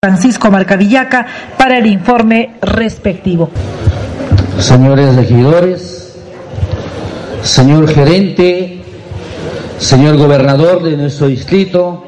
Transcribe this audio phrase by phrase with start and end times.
[0.00, 1.26] Francisco Marcavillaca
[1.58, 3.50] para el informe respectivo.
[4.60, 6.14] Señores regidores,
[7.42, 8.80] señor gerente,
[9.80, 12.04] señor gobernador de nuestro distrito,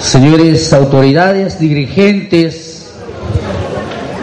[0.00, 2.94] señores autoridades, dirigentes,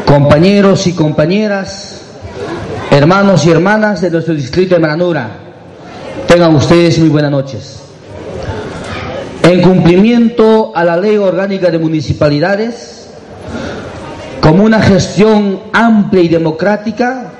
[0.08, 2.02] compañeros y compañeras,
[2.90, 5.30] hermanos y hermanas de nuestro distrito de Maranura,
[6.28, 7.85] tengan ustedes muy buenas noches.
[9.46, 13.10] En cumplimiento a la Ley Orgánica de Municipalidades,
[14.42, 17.32] como una gestión amplia y democrática,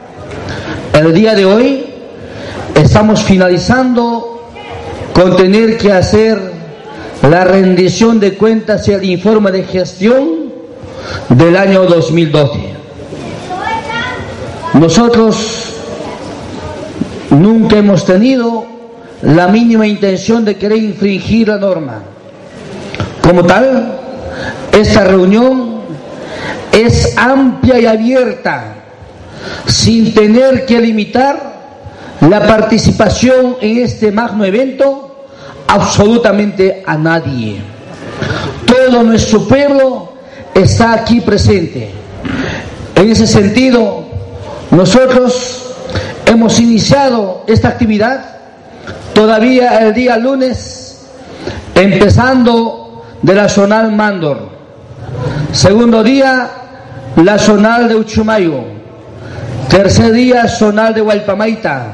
[0.94, 1.86] el día de hoy
[2.76, 4.52] estamos finalizando
[5.16, 6.40] con tener que hacer
[7.28, 10.54] la rendición de cuentas y el informe de gestión
[11.30, 12.60] del año 2012.
[14.76, 15.74] Nosotros
[17.32, 18.75] nunca hemos tenido
[19.26, 22.04] la mínima intención de querer infringir la norma.
[23.22, 23.98] Como tal,
[24.72, 25.82] esta reunión
[26.72, 28.76] es amplia y abierta,
[29.66, 31.56] sin tener que limitar
[32.22, 35.26] la participación en este magno evento
[35.68, 37.58] absolutamente a nadie.
[38.66, 40.14] Todo nuestro pueblo
[40.54, 41.90] está aquí presente.
[42.94, 44.06] En ese sentido,
[44.70, 45.74] nosotros
[46.28, 48.35] hemos iniciado esta actividad
[49.16, 51.00] todavía el día lunes,
[51.74, 54.50] empezando de la zonal Mandor.
[55.52, 56.48] Segundo día,
[57.16, 58.66] la zonal de Uchumayo.
[59.70, 61.94] Tercer día, zonal de Hualpamaita.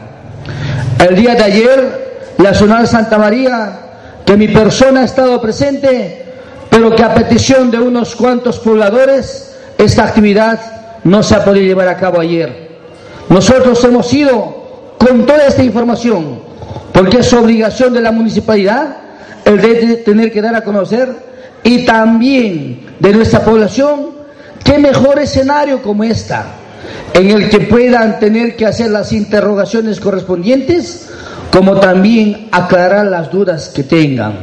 [1.00, 3.80] El día de ayer, la zonal Santa María,
[4.26, 6.26] que mi persona ha estado presente,
[6.70, 10.60] pero que a petición de unos cuantos pobladores, esta actividad
[11.04, 12.72] no se ha podido llevar a cabo ayer.
[13.30, 16.51] Nosotros hemos ido con toda esta información
[16.94, 18.98] porque es obligación de la municipalidad
[19.46, 21.10] el de tener que dar a conocer
[21.64, 24.12] y también de nuestra población
[24.64, 26.46] qué mejor escenario como esta
[27.14, 31.10] en el que puedan tener que hacer las interrogaciones correspondientes
[31.52, 34.34] como también aclarar las dudas que tengan.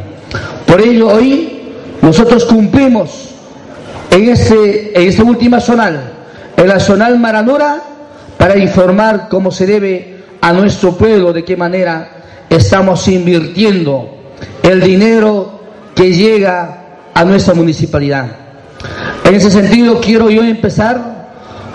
[0.66, 1.72] Por ello hoy
[2.03, 3.31] nosotros cumplimos
[4.10, 6.12] en, este, en esta última zonal,
[6.56, 7.82] en la zonal Maranura,
[8.37, 12.18] para informar cómo se debe a nuestro pueblo, de qué manera
[12.50, 14.16] estamos invirtiendo
[14.62, 15.60] el dinero
[15.94, 18.26] que llega a nuestra municipalidad.
[19.25, 21.19] En ese sentido, quiero yo empezar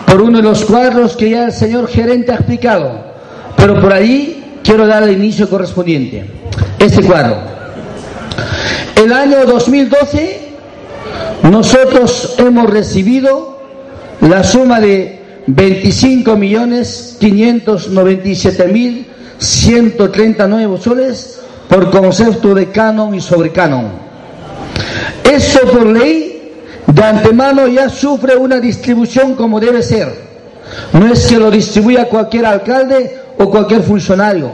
[0.08, 3.04] por uno de los cuadros que ya el señor gerente ha explicado,
[3.58, 6.26] pero por ahí quiero dar el inicio correspondiente.
[6.80, 7.38] Este cuadro.
[8.96, 10.54] El año 2012
[11.44, 13.60] nosotros hemos recibido
[14.22, 19.08] la suma de 25 millones 597 mil
[19.44, 23.88] 139 soles por concepto de canon y sobrecanon.
[25.24, 26.54] Eso por ley
[26.88, 30.14] de antemano ya sufre una distribución como debe ser.
[30.94, 34.50] No es que lo distribuya cualquier alcalde o cualquier funcionario,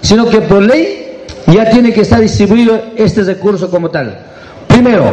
[0.00, 4.18] sino que por ley ya tiene que estar distribuido este recurso como tal.
[4.66, 5.04] Primero,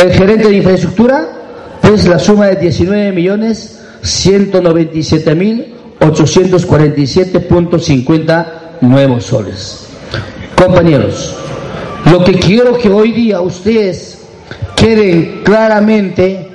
[0.03, 1.29] el gerente de infraestructura,
[1.82, 8.47] es la suma de 19 millones 197 mil 847.50
[8.82, 9.87] nuevos soles.
[10.56, 11.35] Compañeros,
[12.11, 14.19] lo que quiero que hoy día ustedes
[14.77, 16.50] queden claramente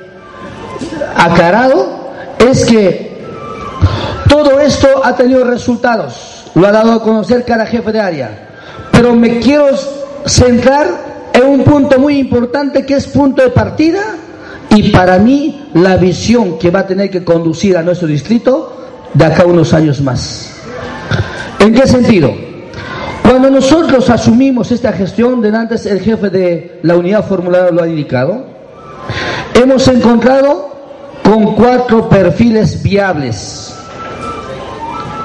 [1.16, 3.09] aclarado es que
[4.70, 8.50] esto ha tenido resultados, lo ha dado a conocer cada jefe de área,
[8.92, 9.66] pero me quiero
[10.26, 10.88] centrar
[11.34, 14.00] en un punto muy importante que es punto de partida
[14.70, 19.26] y para mí la visión que va a tener que conducir a nuestro distrito de
[19.26, 20.54] acá unos años más.
[21.60, 22.32] ¿En qué sentido?
[23.24, 27.88] Cuando nosotros asumimos esta gestión, de antes el jefe de la unidad formulada lo ha
[27.88, 28.46] indicado,
[29.56, 30.70] hemos encontrado
[31.24, 33.79] con cuatro perfiles viables.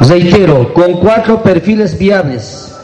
[0.01, 2.75] Reitero, con cuatro perfiles viables,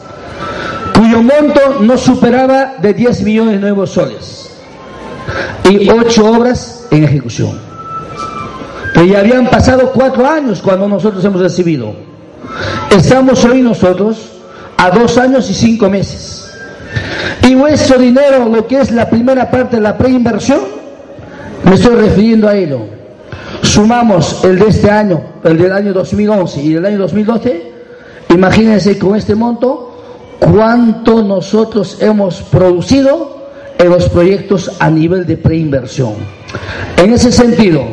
[0.95, 4.49] cuyo monto no superaba de 10 millones de nuevos soles
[5.69, 7.59] y ocho obras en ejecución.
[8.93, 11.93] Pero ya habían pasado cuatro años cuando nosotros hemos recibido.
[12.95, 14.31] Estamos hoy nosotros
[14.77, 16.51] a dos años y cinco meses.
[17.47, 20.59] Y vuestro dinero, lo que es la primera parte de la preinversión,
[21.63, 23.00] me estoy refiriendo a ello.
[23.63, 27.71] Sumamos el de este año, el del año 2011 y el año 2012,
[28.29, 29.91] imagínense con este monto
[30.39, 33.47] cuánto nosotros hemos producido
[33.77, 36.13] en los proyectos a nivel de preinversión.
[36.97, 37.83] En ese sentido,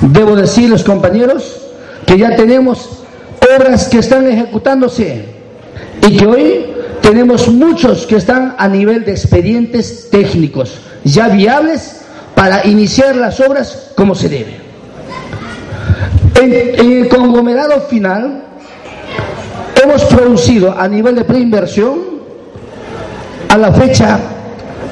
[0.00, 1.60] debo decirles compañeros
[2.06, 3.04] que ya tenemos
[3.56, 5.24] obras que están ejecutándose
[6.06, 6.66] y que hoy
[7.02, 12.00] tenemos muchos que están a nivel de expedientes técnicos ya viables
[12.34, 14.63] para iniciar las obras como se debe.
[16.34, 18.42] En, el conglomerado final
[19.82, 22.14] hemos producido a nivel de preinversión
[23.48, 24.18] a la fecha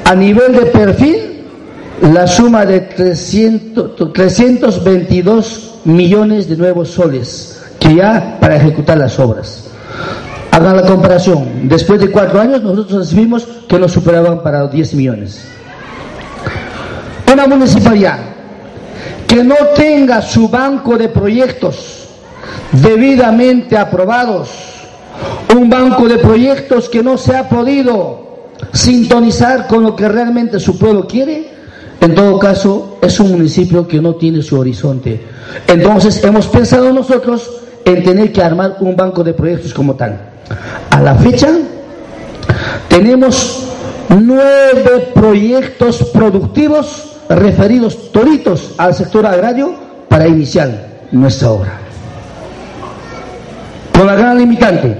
[0.05, 1.45] a nivel de perfil
[2.01, 9.69] la suma de 300, 322 millones de nuevos soles que ya para ejecutar las obras.
[10.51, 11.67] Hagan la comparación.
[11.67, 15.43] Después de cuatro años nosotros recibimos que nos superaban para 10 millones.
[17.31, 18.32] Una municipalidad
[19.33, 22.05] que no tenga su banco de proyectos
[22.71, 24.49] debidamente aprobados,
[25.55, 30.77] un banco de proyectos que no se ha podido sintonizar con lo que realmente su
[30.77, 31.49] pueblo quiere,
[31.99, 35.19] en todo caso es un municipio que no tiene su horizonte.
[35.67, 37.49] Entonces hemos pensado nosotros
[37.85, 40.29] en tener que armar un banco de proyectos como tal.
[40.91, 41.49] A la fecha
[42.87, 43.67] tenemos
[44.09, 49.73] nueve proyectos productivos referidos toritos al sector agrario
[50.07, 50.69] para iniciar
[51.11, 51.79] nuestra obra.
[53.93, 54.97] Con la gran limitante,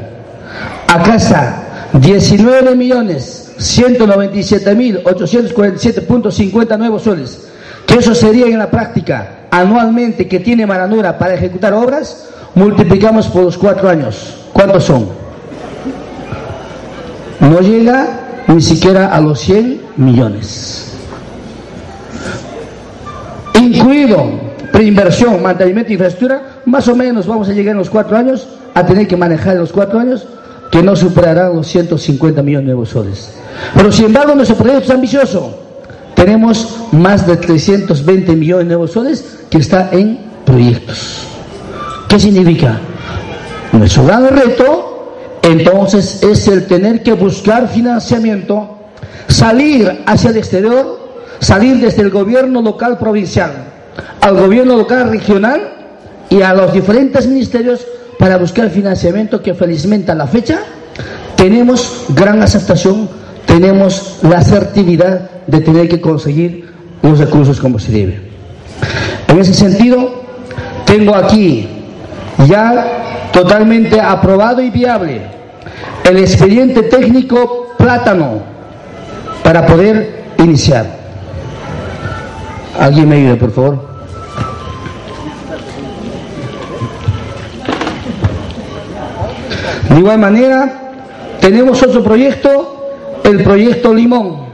[0.87, 7.47] acá está 19 millones 197 mil 847.50 nuevos soles,
[7.85, 13.43] que eso sería en la práctica anualmente que tiene Maranura para ejecutar obras, multiplicamos por
[13.43, 14.35] los cuatro años.
[14.53, 15.23] ¿Cuántos son?
[17.43, 20.92] no llega ni siquiera a los 100 millones.
[23.59, 28.47] Incluido preinversión, mantenimiento e infraestructura, más o menos vamos a llegar en los cuatro años
[28.73, 30.25] a tener que manejar en los cuatro años
[30.71, 33.35] que no superarán los 150 millones de nuevos soles.
[33.75, 35.59] Pero sin embargo nuestro proyecto es ambicioso.
[36.15, 41.27] Tenemos más de 320 millones de nuevos soles que está en proyectos.
[42.07, 42.79] ¿Qué significa?
[43.71, 44.93] Nuestro gran reto
[45.43, 48.77] entonces es el tener que buscar financiamiento,
[49.27, 51.02] salir hacia el exterior,
[51.43, 53.51] salir desde el gobierno local provincial
[54.21, 55.61] al gobierno local regional
[56.29, 57.85] y a los diferentes ministerios
[58.17, 60.59] para buscar financiamiento que felizmente a la fecha
[61.35, 63.09] tenemos gran aceptación,
[63.45, 66.69] tenemos la asertividad de tener que conseguir
[67.01, 68.21] los recursos como se debe.
[69.27, 70.23] En ese sentido,
[70.85, 71.67] tengo aquí
[72.47, 75.21] ya totalmente aprobado y viable
[76.05, 78.41] el expediente técnico plátano
[79.43, 81.02] para poder iniciar.
[82.79, 83.93] ¿Alguien me ayude, por favor?
[89.89, 90.81] De igual manera,
[91.39, 94.45] tenemos otro proyecto, el proyecto Limón,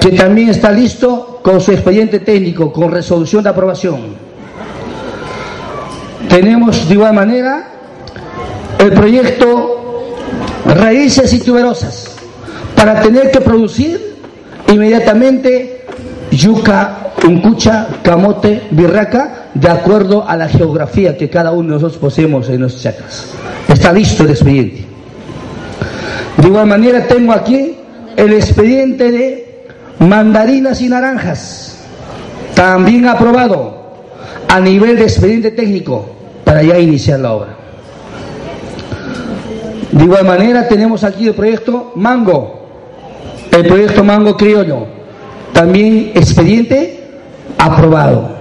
[0.00, 4.16] que también está listo con su expediente técnico, con resolución de aprobación.
[6.28, 7.68] Tenemos de igual manera
[8.78, 10.16] el proyecto
[10.66, 12.16] raíces y tuberosas
[12.74, 14.16] para tener que producir
[14.68, 15.71] inmediatamente
[16.32, 22.48] yuca, uncucha, camote, birraca, de acuerdo a la geografía que cada uno de nosotros poseemos
[22.48, 23.26] en nuestras chacras.
[23.68, 24.84] Está listo el expediente.
[26.38, 27.76] De igual manera tengo aquí
[28.16, 29.66] el expediente de
[29.98, 31.68] mandarinas y naranjas.
[32.54, 33.82] también aprobado
[34.46, 36.10] a nivel de expediente técnico
[36.44, 37.56] para ya iniciar la obra.
[39.90, 42.66] De igual manera tenemos aquí el proyecto Mango,
[43.50, 44.86] el proyecto Mango Criollo,
[45.52, 47.04] también expediente
[47.58, 48.36] aprobado.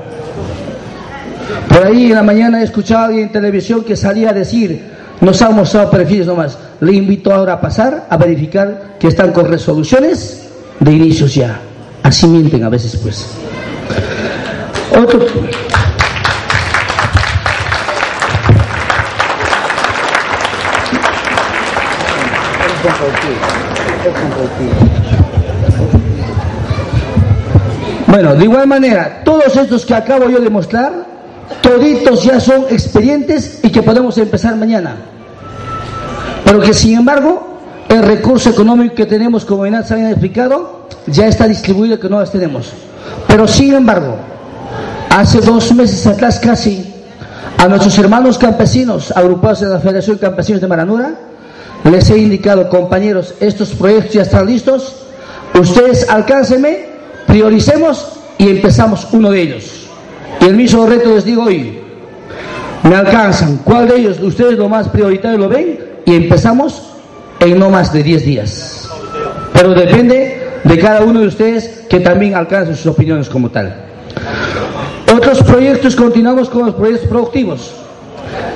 [1.68, 4.92] Por ahí en la mañana he escuchado alguien en televisión que salía a decir,
[5.22, 6.58] nos ha mostrado perfiles nomás.
[6.80, 10.50] Le invito ahora a pasar a verificar que están con resoluciones
[10.80, 11.60] de inicios ya.
[12.04, 13.28] Así mienten a veces pues.
[14.92, 15.26] Otro.
[28.12, 30.92] Bueno, de igual manera, todos estos que acabo yo de mostrar,
[31.62, 34.98] toditos ya son expedientes y que podemos empezar mañana.
[36.44, 41.28] Pero que sin embargo, el recurso económico que tenemos, como bien se había explicado, ya
[41.28, 42.74] está distribuido que no las tenemos.
[43.30, 44.18] Pero sin embargo,
[45.10, 46.94] hace dos meses atrás casi,
[47.58, 51.14] a nuestros hermanos campesinos agrupados en la Federación de Campesinos de Maranura,
[51.90, 54.98] les he indicado, compañeros, estos proyectos ya están listos,
[55.58, 56.91] ustedes alcáncenme,
[57.32, 59.88] prioricemos y empezamos uno de ellos.
[60.42, 61.80] Y el mismo reto les digo hoy,
[62.84, 65.80] me alcanzan, ¿cuál de ellos ustedes lo más prioritario lo ven?
[66.06, 66.90] Y empezamos
[67.40, 68.90] en no más de 10 días.
[69.54, 73.76] Pero depende de cada uno de ustedes que también alcancen sus opiniones como tal.
[75.16, 77.72] Otros proyectos, continuamos con los proyectos productivos,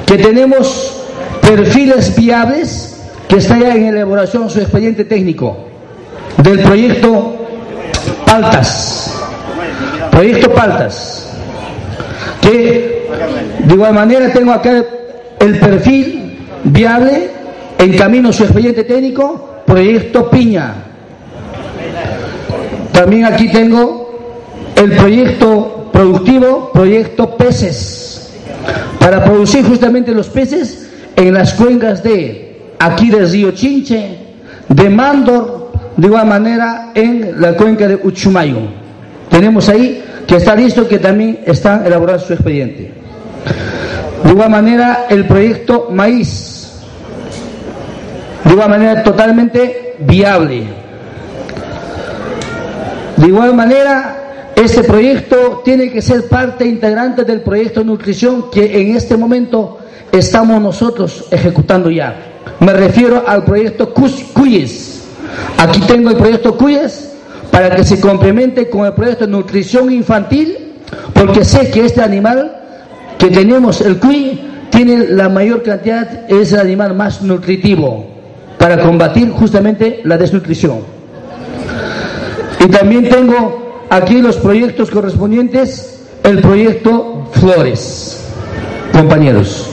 [0.06, 1.02] que tenemos
[1.42, 5.58] perfiles viables que está ya en elaboración su expediente técnico
[6.44, 7.45] del proyecto
[8.42, 9.14] Paltas.
[10.12, 11.32] Proyecto Paltas.
[12.42, 13.08] Que
[13.66, 14.84] de igual manera tengo acá
[15.40, 17.30] el perfil viable
[17.78, 20.74] en camino su expediente técnico, proyecto Piña.
[22.92, 28.34] También aquí tengo el proyecto productivo, proyecto Peces,
[29.00, 34.18] para producir justamente los peces en las cuencas de aquí del río Chinche,
[34.68, 35.65] de Mandor,
[35.98, 38.60] de igual manera en la cuenca de Uchumayo.
[39.30, 42.92] Tenemos ahí que está listo, que también está elaborando su expediente.
[44.24, 46.74] De igual manera, el proyecto Maíz,
[48.44, 50.64] de igual manera totalmente viable.
[53.18, 58.82] De igual manera, este proyecto tiene que ser parte integrante del proyecto de nutrición que
[58.82, 59.80] en este momento
[60.12, 62.16] estamos nosotros ejecutando ya.
[62.60, 64.95] Me refiero al proyecto Cuyes.
[65.58, 67.12] Aquí tengo el proyecto Cuyes
[67.52, 70.74] para que se complemente con el proyecto de nutrición infantil,
[71.14, 72.62] porque sé que este animal
[73.18, 78.08] que tenemos, el cuy, tiene la mayor cantidad, es el animal más nutritivo
[78.58, 80.80] para combatir justamente la desnutrición.
[82.60, 88.26] Y también tengo aquí los proyectos correspondientes, el proyecto Flores,
[88.92, 89.68] compañeros.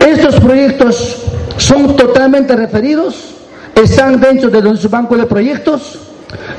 [0.00, 1.22] Estos proyectos
[1.56, 3.33] son totalmente referidos,
[3.74, 5.98] están dentro de nuestro banco de proyectos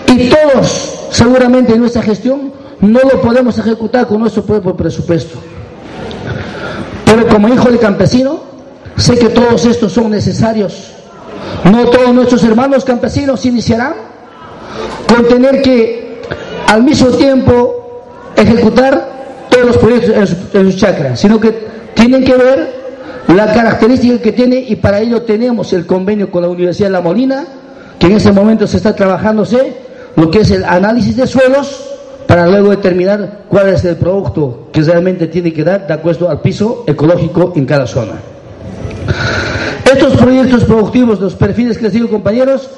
[0.08, 5.40] y todos, seguramente en nuestra gestión, no lo podemos ejecutar con nuestro propio presupuesto.
[7.06, 8.42] Pero como hijo de campesino,
[8.98, 10.92] sé que todos estos son necesarios.
[11.64, 13.94] No todos nuestros hermanos campesinos iniciarán
[15.08, 16.22] con tener que
[16.68, 19.16] al mismo tiempo ejecutar
[19.50, 22.85] todos los proyectos en su, chacra, sino que tienen que ver
[23.28, 27.02] la característica que tiene y para ello tenemos el convenio con la Universidad de La
[27.02, 27.46] Molina,
[27.98, 29.78] que en ese momento se está trabajándose
[30.16, 31.84] lo que es el análisis de suelos
[32.28, 36.42] para luego determinar cuál es el producto que realmente tiene que dar de acuerdo al
[36.42, 38.14] piso ecológico en cada zona.
[39.92, 42.70] Estos proyectos productivos, los perfiles que les digo compañeros,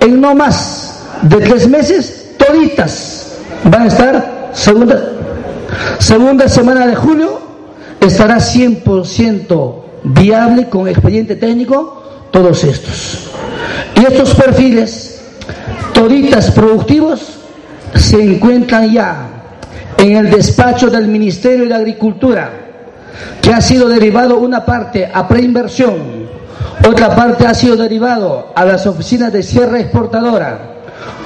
[0.00, 5.12] en no más de tres meses, toditas van a estar segunda,
[5.98, 7.40] segunda semana de julio
[8.00, 13.30] estará 100% viable con expediente técnico todos estos.
[13.94, 15.20] Y estos perfiles,
[15.92, 17.38] toditas productivos,
[17.94, 19.28] se encuentran ya
[19.98, 22.50] en el despacho del Ministerio de Agricultura,
[23.42, 26.28] que ha sido derivado una parte a preinversión,
[26.86, 30.70] otra parte ha sido derivado a las oficinas de cierre exportadora,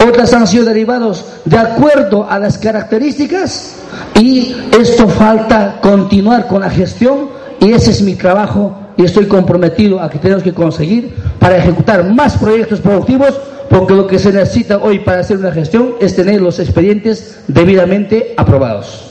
[0.07, 3.76] otras han sido derivados de acuerdo a las características
[4.21, 7.28] y esto falta continuar con la gestión
[7.64, 12.04] y ese es mi trabajo y estoy comprometido a que tenemos que conseguir para ejecutar
[12.04, 13.33] más proyectos productivos
[13.71, 18.35] porque lo que se necesita hoy para hacer una gestión es tener los expedientes debidamente
[18.37, 19.04] aprobados.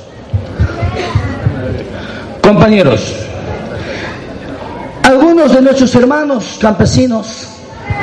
[2.43, 3.15] Compañeros,
[5.01, 7.47] algunos de nuestros hermanos campesinos,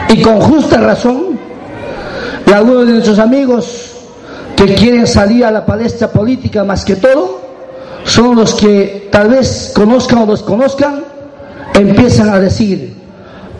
[0.08, 1.38] y con justa razón,
[2.44, 3.92] y algunos de nuestros amigos
[4.56, 7.49] que quieren salir a la palestra política más que todo
[8.10, 11.04] son los que tal vez conozcan o desconozcan,
[11.74, 12.94] empiezan a decir,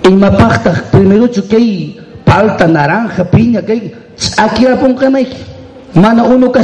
[0.02, 3.94] en Mapacta, primero que hay palta, naranja, piña, que
[4.36, 5.16] aquí la pongan
[5.94, 6.62] mano uno que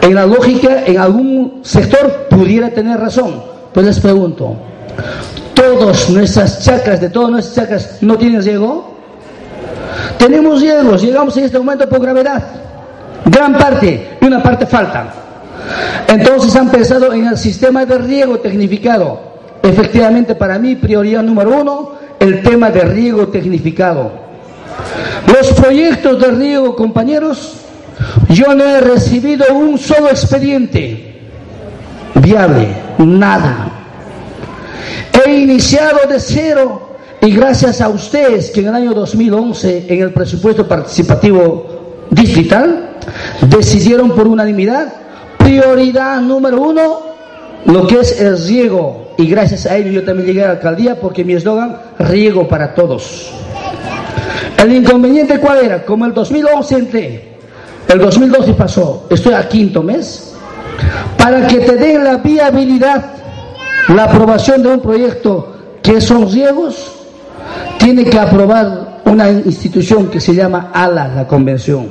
[0.00, 3.42] En la lógica, en algún sector pudiera tener razón,
[3.74, 4.56] pues les pregunto,
[5.52, 8.96] ¿todas nuestras chacras, de todas nuestras chacras, no tienen riego?
[10.16, 12.42] Tenemos riegos, llegamos en este momento por gravedad,
[13.26, 15.27] gran parte, y una parte falta.
[16.08, 19.20] Entonces han pensado en el sistema de riego tecnificado.
[19.62, 24.12] Efectivamente, para mí, prioridad número uno, el tema de riego tecnificado.
[25.26, 27.54] Los proyectos de riego, compañeros,
[28.30, 31.20] yo no he recibido un solo expediente
[32.14, 33.70] viable, nada.
[35.24, 40.12] He iniciado de cero y gracias a ustedes que en el año 2011, en el
[40.12, 42.96] presupuesto participativo digital,
[43.42, 44.92] decidieron por unanimidad
[45.48, 47.00] prioridad número uno,
[47.64, 49.14] lo que es el riego.
[49.16, 52.74] Y gracias a ello yo también llegué a la alcaldía porque mi eslogan, riego para
[52.74, 53.30] todos.
[54.62, 55.84] El inconveniente cuál era?
[55.84, 57.28] Como el 2011 entré,
[57.88, 60.34] el 2012 pasó, estoy a quinto mes,
[61.16, 63.04] para que te den la viabilidad,
[63.88, 66.92] la aprobación de un proyecto que son riegos,
[67.78, 71.88] tiene que aprobar una institución que se llama ALA, la convención,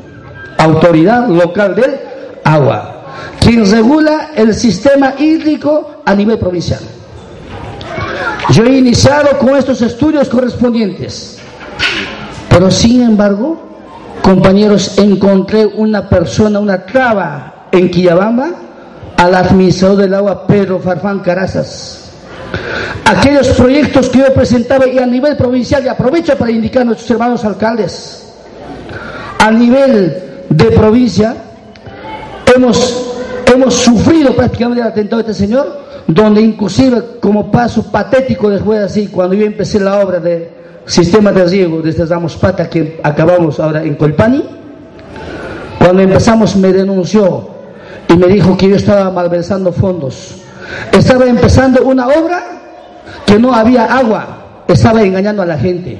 [0.57, 1.99] Autoridad Local del
[2.43, 2.76] Agua
[3.47, 6.81] quien regula el sistema hídrico a nivel provincial.
[8.49, 11.37] Yo he iniciado con estos estudios correspondientes,
[12.49, 13.57] pero sin embargo,
[14.21, 18.49] compañeros, encontré una persona, una traba en Quillabamba
[19.15, 22.11] al administrador del agua Pedro Farfán Carazas.
[23.05, 27.09] Aquellos proyectos que yo presentaba y a nivel provincial, y aprovecho para indicar a nuestros
[27.11, 28.25] hermanos alcaldes,
[29.39, 31.33] a nivel de provincia,
[32.53, 33.06] hemos
[33.57, 39.07] hemos sufrido prácticamente el atentado de este señor, donde inclusive como paso patético después así,
[39.07, 40.51] cuando yo empecé la obra de
[40.85, 44.43] sistema de riego desde Ramos Pata que acabamos ahora en Colpani,
[45.79, 47.49] cuando empezamos me denunció
[48.07, 50.35] y me dijo que yo estaba malversando fondos.
[50.91, 52.43] Estaba empezando una obra
[53.25, 55.97] que no había agua, estaba engañando a la gente.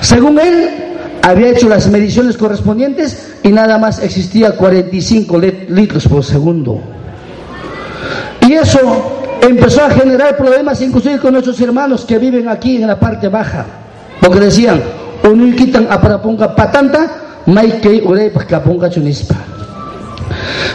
[0.00, 0.89] Según él,
[1.22, 6.80] había hecho las mediciones correspondientes y nada más existía 45 litros por segundo.
[8.46, 12.98] Y eso empezó a generar problemas inclusive con nuestros hermanos que viven aquí en la
[12.98, 13.66] parte baja,
[14.20, 14.82] porque decían,
[15.56, 18.02] quitan a parapunga patanta, maike
[18.90, 19.36] chunispa.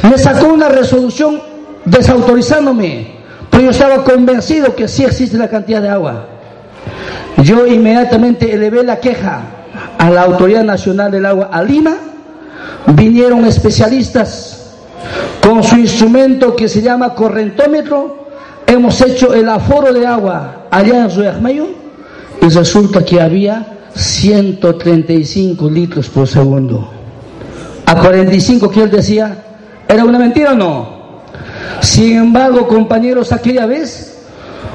[0.10, 1.42] Me sacó una resolución
[1.86, 3.16] desautorizándome,
[3.50, 6.28] pero yo estaba convencido que sí existe la cantidad de agua.
[7.38, 9.55] Yo inmediatamente elevé la queja
[9.98, 11.96] a la Autoridad Nacional del Agua, a Lima,
[12.88, 14.66] vinieron especialistas
[15.46, 18.26] con su instrumento que se llama correntómetro,
[18.66, 21.68] hemos hecho el aforo de agua allá en Ruyajmayo
[22.42, 26.90] y resulta que había 135 litros por segundo.
[27.86, 29.38] A 45 que él decía,
[29.88, 30.96] ¿era una mentira o no?
[31.82, 34.18] Sin embargo, compañeros, aquella vez,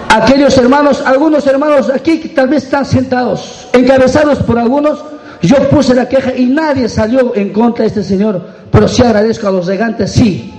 [0.09, 5.00] aquellos hermanos, algunos hermanos aquí tal vez están sentados, encabezados por algunos,
[5.42, 9.48] yo puse la queja y nadie salió en contra de este señor, pero sí agradezco
[9.48, 10.53] a los regantes, sí.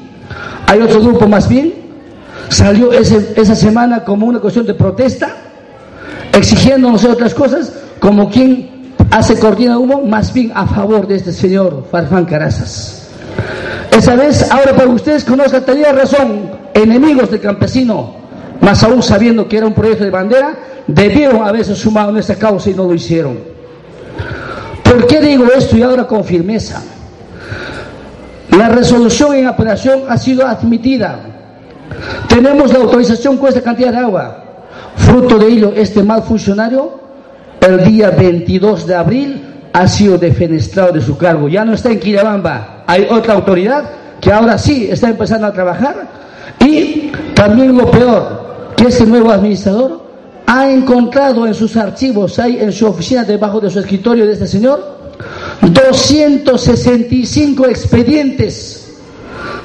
[0.67, 1.73] Hay otro grupo más bien,
[2.49, 5.35] salió esa semana como una cuestión de protesta,
[6.33, 11.31] exigiendo no otras cosas, como quien hace cortina humo, más bien a favor de este
[11.31, 13.09] señor Farfán Carazas.
[13.95, 18.15] Esa vez, ahora para ustedes conozcan, tenía razón, enemigos del campesino,
[18.61, 22.69] más aún sabiendo que era un proyecto de bandera, debieron haberse sumado en esa causa
[22.69, 23.50] y no lo hicieron.
[24.91, 26.81] ¿Por qué digo esto y ahora con firmeza?
[28.57, 31.17] La resolución en apelación ha sido admitida.
[32.27, 34.43] Tenemos la autorización con esta cantidad de agua.
[34.97, 36.99] Fruto de ello, este mal funcionario,
[37.61, 41.47] el día 22 de abril, ha sido defenestrado de su cargo.
[41.47, 42.83] Ya no está en Quirabamba.
[42.85, 43.85] Hay otra autoridad
[44.19, 45.95] que ahora sí está empezando a trabajar.
[46.59, 50.00] Y también lo peor, que este nuevo administrador
[50.53, 54.47] ha encontrado en sus archivos, hay en su oficina debajo de su escritorio de este
[54.47, 54.99] señor,
[55.61, 58.99] 265 expedientes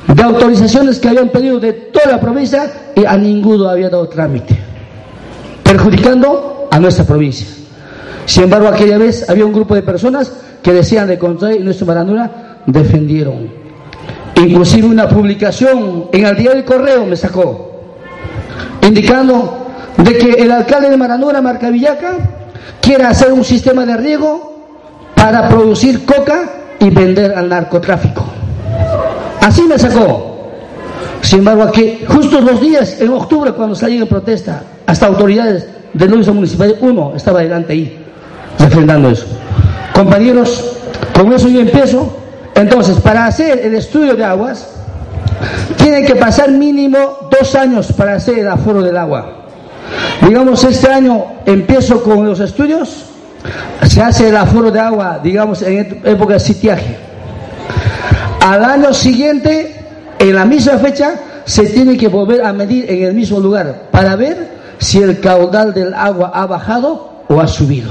[0.07, 4.57] de autorizaciones que habían pedido de toda la provincia y a ninguno había dado trámite,
[5.65, 7.49] perjudicando a nuestra provincia.
[8.25, 11.85] Sin embargo, aquella vez había un grupo de personas que decían de contrario y nuestra
[11.85, 13.51] Maranura defendieron.
[14.37, 17.73] Inclusive una publicación en el diario del Correo me sacó,
[18.83, 19.66] indicando
[19.97, 22.17] de que el alcalde de Maranura, Marca Villaca,
[22.81, 24.57] quiera hacer un sistema de riego
[25.15, 28.25] para producir coca y vender al narcotráfico.
[29.41, 30.37] Así me sacó.
[31.23, 36.07] Sin embargo, aquí, justo los días, en octubre, cuando salí en protesta, hasta autoridades de
[36.07, 37.99] Luisa Municipal, uno estaba delante ahí,
[38.59, 39.27] refrendando eso.
[39.95, 40.77] Compañeros,
[41.15, 42.17] con eso yo empiezo.
[42.55, 44.69] Entonces, para hacer el estudio de aguas,
[45.77, 49.46] tiene que pasar mínimo dos años para hacer el aforo del agua.
[50.27, 53.05] Digamos, este año empiezo con los estudios,
[53.87, 56.97] se hace el aforo de agua, digamos, en época de sitiaje.
[58.41, 59.77] Al año siguiente,
[60.19, 64.17] en la misma fecha, se tiene que volver a medir en el mismo lugar para
[64.17, 67.91] ver si el caudal del agua ha bajado o ha subido.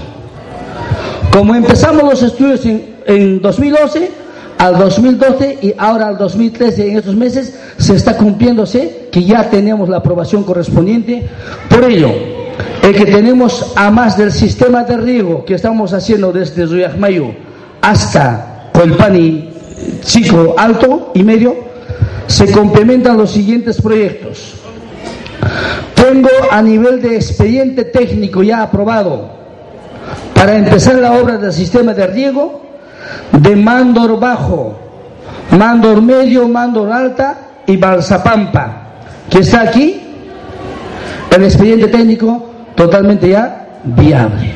[1.31, 4.11] Como empezamos los estudios en, en 2011,
[4.57, 9.89] al 2012 y ahora al 2013, en estos meses, se está cumpliéndose que ya tenemos
[9.89, 11.27] la aprobación correspondiente.
[11.69, 12.11] Por ello,
[12.81, 17.33] el que tenemos a más del sistema de riego que estamos haciendo desde Ruyajmayo
[17.81, 19.49] hasta Colpani
[20.01, 21.55] Chico Alto y Medio,
[22.27, 24.53] se complementan los siguientes proyectos.
[25.95, 29.29] Tengo a nivel de expediente técnico ya aprobado
[30.33, 32.64] para empezar la obra del sistema de riego
[33.31, 34.75] de Mandor Bajo,
[35.51, 38.83] Mandor Medio, Mandor Alta y Balsapampa,
[39.29, 40.01] que está aquí,
[41.35, 44.53] el expediente técnico totalmente ya viable.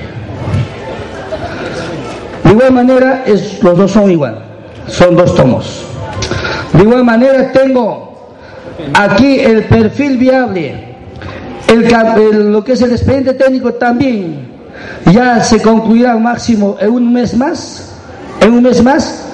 [2.44, 4.40] De igual manera, es, los dos son igual,
[4.88, 5.86] son dos tomos.
[6.74, 8.30] De igual manera, tengo
[8.94, 10.96] aquí el perfil viable,
[11.68, 14.48] el, lo que es el expediente técnico también,
[15.12, 17.89] ya se concluirá máximo un mes más
[18.42, 19.26] en un mes más,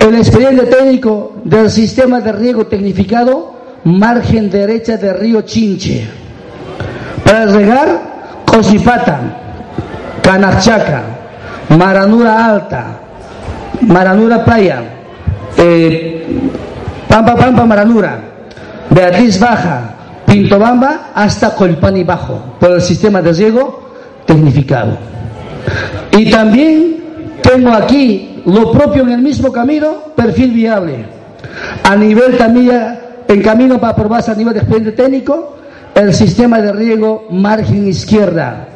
[0.00, 6.06] el expediente técnico del sistema de riego tecnificado, margen derecha del río Chinche,
[7.24, 9.20] para regar Cosipata,
[10.22, 11.02] Canachaca,
[11.70, 13.00] Maranura Alta,
[13.82, 14.82] Maranura Playa,
[15.56, 16.26] eh,
[17.08, 18.18] Pampa Pampa Maranura,
[18.90, 19.94] Beatriz Baja,
[20.26, 23.90] Pintobamba hasta Colpani Bajo, por el sistema de riego
[24.26, 24.96] tecnificado.
[26.12, 27.03] Y también
[27.44, 31.04] tengo aquí lo propio en el mismo camino, perfil viable.
[31.84, 35.56] A nivel también, en camino para aprobarse a nivel de expediente técnico,
[35.94, 38.66] el sistema de riego margen izquierda.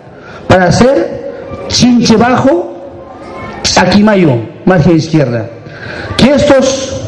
[0.47, 1.33] Para hacer
[1.69, 2.75] chinche bajo,
[4.03, 5.47] mayo, margen izquierda.
[6.19, 7.01] Que estos,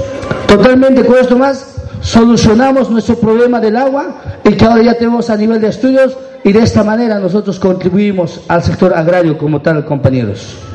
[0.47, 5.37] totalmente con esto más, solucionamos nuestro problema del agua y que ahora ya tenemos a
[5.37, 10.70] nivel de estudios y de esta manera nosotros contribuimos al sector agrario como tal, compañeros.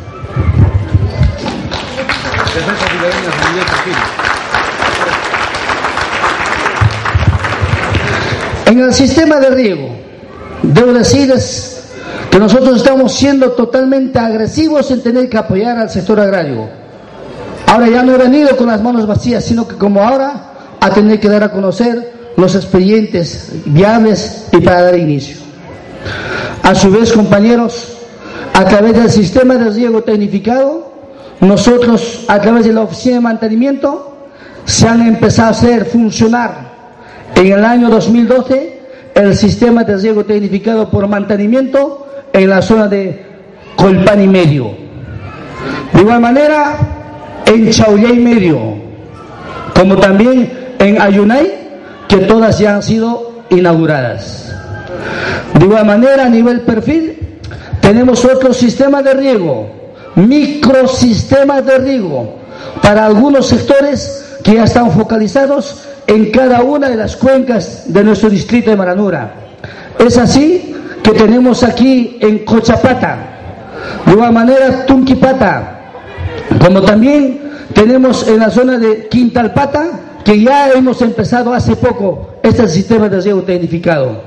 [8.65, 9.89] En el sistema de riego,
[10.63, 11.83] debo decirles
[12.31, 16.67] que nosotros estamos siendo totalmente agresivos en tener que apoyar al sector agrario.
[17.67, 21.19] Ahora ya no he venido con las manos vacías, sino que como ahora a tener
[21.19, 25.37] que dar a conocer los expedientes viables y para dar inicio.
[26.63, 27.97] A su vez, compañeros,
[28.53, 30.94] a través del sistema de riego tecnificado,
[31.47, 34.17] nosotros, a través de la oficina de mantenimiento,
[34.65, 36.75] se han empezado a hacer funcionar
[37.36, 38.81] en el año 2012
[39.13, 43.25] el sistema de riego tecnificado por mantenimiento en la zona de
[43.75, 44.71] Colpani Medio.
[45.93, 46.77] De igual manera,
[47.45, 48.75] en Chauyay Medio,
[49.73, 51.53] como también en Ayunay,
[52.08, 54.53] que todas ya han sido inauguradas.
[55.58, 57.17] De igual manera, a nivel perfil,
[57.81, 59.85] tenemos otro sistema de riego
[60.15, 62.36] microsistemas de riego
[62.82, 68.30] para algunos sectores que ya están focalizados en cada una de las cuencas de nuestro
[68.30, 69.34] distrito de Maranura.
[69.99, 73.17] Es así que tenemos aquí en Cochapata,
[74.06, 75.80] de igual manera Tunquipata,
[76.63, 77.41] como también
[77.73, 83.21] tenemos en la zona de Quintalpata, que ya hemos empezado hace poco este sistema de
[83.21, 84.21] riego tecnificado.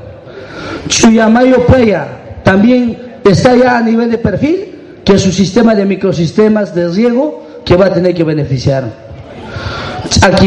[0.86, 2.06] Chuyamayo Playa
[2.44, 4.77] también está ya a nivel de perfil
[5.08, 8.84] que su sistema de microsistemas de riego que va a tener que beneficiar.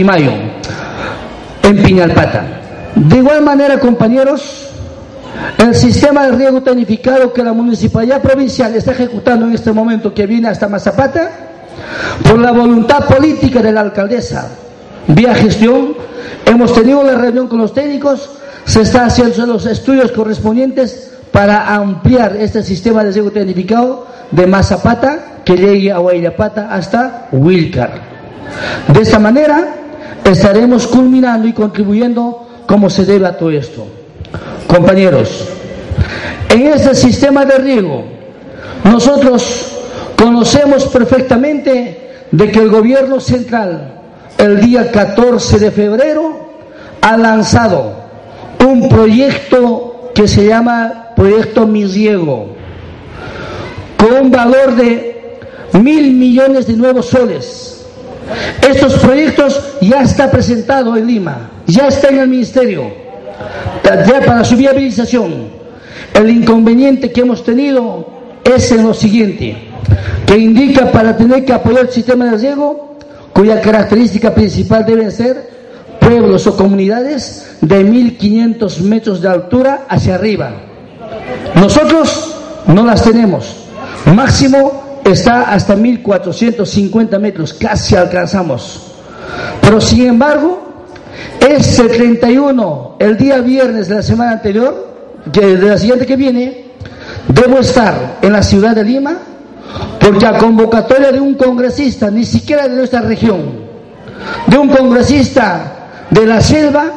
[0.05, 0.31] Mayo,
[1.63, 2.43] en Piñalpata.
[2.93, 4.67] De igual manera, compañeros,
[5.57, 10.27] el sistema de riego tecnificado que la municipalidad provincial está ejecutando en este momento, que
[10.27, 11.31] viene hasta Mazapata,
[12.23, 14.47] por la voluntad política de la alcaldesa,
[15.07, 15.95] vía gestión,
[16.45, 18.29] hemos tenido la reunión con los técnicos,
[18.65, 25.41] se están haciendo los estudios correspondientes para ampliar este sistema de riego tecnificado de Mazapata
[25.45, 27.91] que llegue a Guayapata hasta Wilcar.
[28.87, 29.75] De esta manera
[30.23, 33.87] estaremos culminando y contribuyendo como se debe a todo esto.
[34.67, 35.47] Compañeros,
[36.49, 38.03] en este sistema de riego
[38.83, 39.77] nosotros
[40.17, 44.01] conocemos perfectamente de que el gobierno central
[44.37, 46.49] el día 14 de febrero
[47.01, 47.93] ha lanzado
[48.65, 52.55] un proyecto que se llama Proyecto Misiego,
[53.97, 55.37] con un valor de
[55.73, 57.85] mil millones de nuevos soles.
[58.67, 62.91] Estos proyectos ya está presentado en Lima, ya está en el ministerio,
[63.83, 65.61] ya para su viabilización.
[66.13, 68.07] El inconveniente que hemos tenido
[68.43, 69.57] es en lo siguiente,
[70.25, 72.97] que indica para tener que apoyar el sistema de riego,
[73.33, 75.60] cuya característica principal deben ser
[76.01, 80.51] pueblos o comunidades de 1500 metros de altura hacia arriba.
[81.55, 82.35] Nosotros
[82.67, 83.55] no las tenemos.
[84.13, 88.93] Máximo está hasta 1450 metros, casi alcanzamos.
[89.61, 90.87] Pero sin embargo,
[91.39, 94.91] este 31, el día viernes de la semana anterior,
[95.25, 96.65] de la siguiente que viene,
[97.27, 99.17] debo estar en la ciudad de Lima,
[99.99, 103.61] porque a convocatoria de un congresista, ni siquiera de nuestra región,
[104.47, 105.80] de un congresista
[106.11, 106.91] de la selva,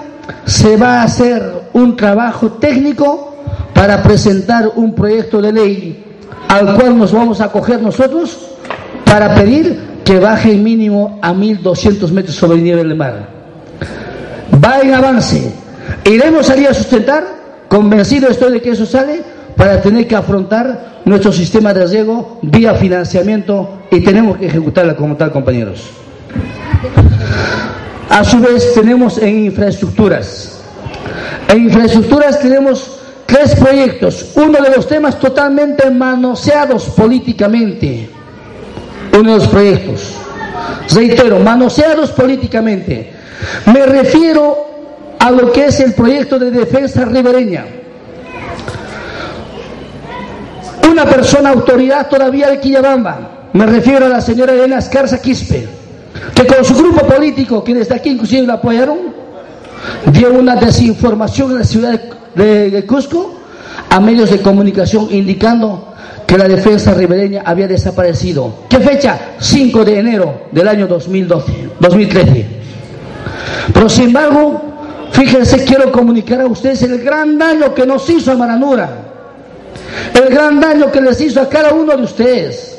[0.45, 3.37] se va a hacer un trabajo técnico
[3.73, 6.05] para presentar un proyecto de ley
[6.49, 8.39] al cual nos vamos a acoger nosotros
[9.05, 13.29] para pedir que baje mínimo a 1.200 metros sobre el nivel del mar.
[14.63, 15.53] Va en avance.
[16.05, 17.25] Iremos salir a sustentar,
[17.69, 19.23] convencido estoy de que eso sale,
[19.57, 25.17] para tener que afrontar nuestro sistema de riego vía financiamiento y tenemos que ejecutarla como
[25.17, 25.91] tal, compañeros.
[28.11, 30.61] A su vez, tenemos en infraestructuras.
[31.49, 32.95] En infraestructuras tenemos
[33.27, 38.09] tres proyectos, uno de los temas totalmente manoseados políticamente,
[39.19, 40.15] uno de los proyectos,
[40.95, 43.13] reitero, manoseados políticamente.
[43.67, 44.67] Me refiero
[45.19, 47.65] a lo que es el proyecto de defensa ribereña.
[50.91, 55.67] Una persona autoridad todavía de Quillabamba, me refiero a la señora Elena Escarza Quispe,
[56.35, 58.99] que con su grupo político, que desde aquí inclusive la apoyaron,
[60.13, 62.01] dio una desinformación en la ciudad
[62.35, 63.41] de, Cusco
[63.91, 65.95] a medios de comunicación indicando
[66.27, 68.65] que la defensa ribereña había desaparecido.
[68.69, 69.19] ¿Qué fecha?
[69.39, 72.47] 5 de enero del año 2012, 2013.
[73.73, 74.63] Pero sin embargo,
[75.13, 78.89] fíjense, quiero comunicar a ustedes el gran daño que nos hizo a Maranura,
[80.15, 82.79] el gran daño que les hizo a cada uno de ustedes.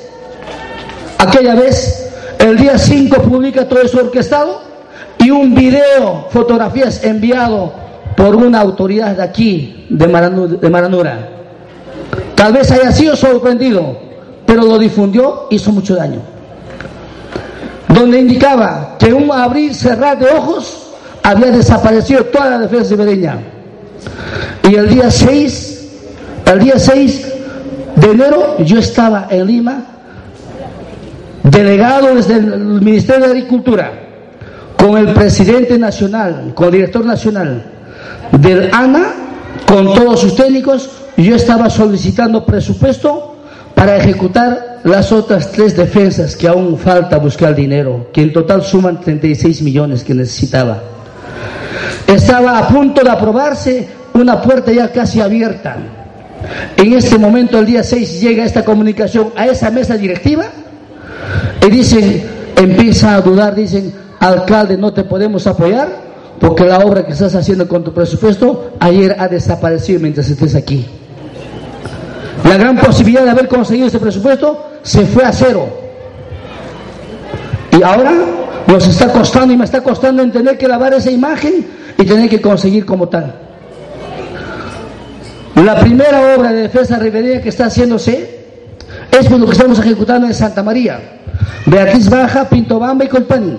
[1.18, 2.05] Aquella vez,
[2.40, 4.62] el día 5 publica todo eso orquestado
[5.20, 7.74] y un video, fotografías enviado
[8.16, 11.30] por una autoridad de aquí, de Maranura.
[12.36, 13.98] Tal vez haya sido sorprendido,
[14.46, 16.20] pero lo difundió, hizo mucho daño.
[17.88, 20.92] Donde indicaba que un abrir cerrar de ojos
[21.24, 23.40] había desaparecido toda la defensa ribereña.
[24.70, 25.88] Y el día 6,
[26.52, 27.34] el día 6
[27.96, 29.86] de enero, yo estaba en Lima,
[31.52, 33.92] delegado desde el Ministerio de Agricultura
[34.78, 37.64] con el presidente nacional, con el director nacional
[38.32, 39.14] del ANA,
[39.68, 43.36] con todos sus técnicos, yo estaba solicitando presupuesto
[43.74, 49.00] para ejecutar las otras tres defensas que aún falta buscar dinero, que en total suman
[49.02, 50.82] 36 millones que necesitaba.
[52.08, 55.78] Estaba a punto de aprobarse una puerta ya casi abierta.
[56.78, 60.46] En este momento, el día 6, llega esta comunicación a esa mesa directiva
[61.66, 62.24] y dicen,
[62.56, 66.06] empieza a dudar, dicen, alcalde, no te podemos apoyar
[66.40, 70.86] porque la obra que estás haciendo con tu presupuesto ayer ha desaparecido mientras estés aquí.
[72.44, 75.68] La gran posibilidad de haber conseguido ese presupuesto se fue a cero.
[77.72, 78.14] Y ahora
[78.68, 81.66] nos está costando y me está costando en tener que lavar esa imagen
[81.98, 83.34] y tener que conseguir como tal.
[85.56, 88.35] La primera obra de defensa ribereña que está haciéndose
[89.20, 91.00] es por lo que estamos ejecutando en Santa María,
[91.66, 92.48] Beatriz Baja,
[92.80, 93.58] Bamba y Colpani.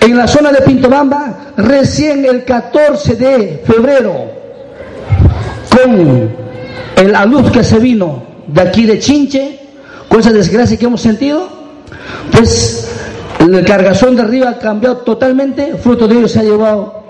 [0.00, 4.14] En la zona de Pintobamba, recién el 14 de febrero,
[5.70, 9.60] con la luz que se vino de aquí de Chinche,
[10.08, 11.48] con esa desgracia que hemos sentido,
[12.32, 12.90] pues
[13.40, 17.02] el cargazón de arriba ha cambiado totalmente, fruto de ello se ha llevado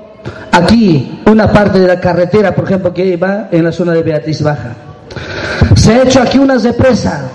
[0.53, 4.43] aquí una parte de la carretera, por ejemplo, que va en la zona de Beatriz
[4.43, 4.88] Baja.
[5.77, 7.31] Se ha hecho aquí una represa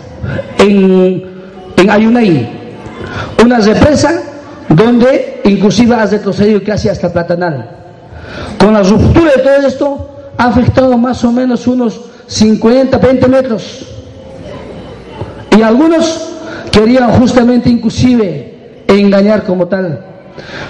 [0.58, 1.24] en,
[1.78, 2.50] en
[3.44, 4.22] una represa
[4.70, 7.70] donde inclusive has retrocedido casi hasta Platanal.
[8.60, 13.86] Con la ruptura de todo esto, ha afectado más o menos unos 50, 20 metros.
[15.56, 16.30] Y algunos
[16.72, 20.00] querían justamente inclusive engañar como tal.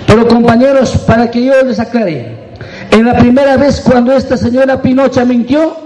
[0.06, 2.44] Pero compañeros, para que yo les aclare,
[2.92, 5.83] en la primera vez cuando esta señora Pinocha mintió,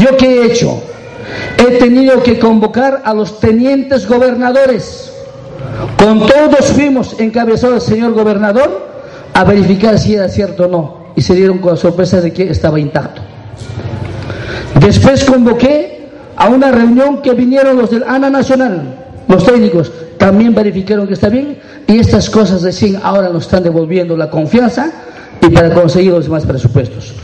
[0.00, 0.82] ¿yo qué he hecho?
[1.58, 5.12] he tenido que convocar a los tenientes gobernadores.
[5.98, 8.88] Con todos fuimos encabezado el señor gobernador
[9.32, 11.04] a verificar si era cierto o no.
[11.16, 13.22] Y se dieron con la sorpresa de que estaba intacto.
[14.80, 18.82] Después convoqué a una reunión que vinieron los del ANA Nacional,
[19.28, 24.16] los técnicos, también verificaron que está bien y estas cosas recién ahora nos están devolviendo
[24.16, 24.90] la confianza
[25.40, 27.14] y para conseguir los demás presupuestos.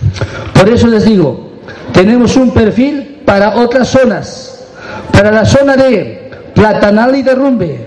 [0.54, 1.49] Por eso les digo,
[1.92, 4.66] tenemos un perfil para otras zonas,
[5.12, 7.86] para la zona de Platanal y Derrumbe,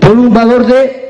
[0.00, 1.00] por un valor de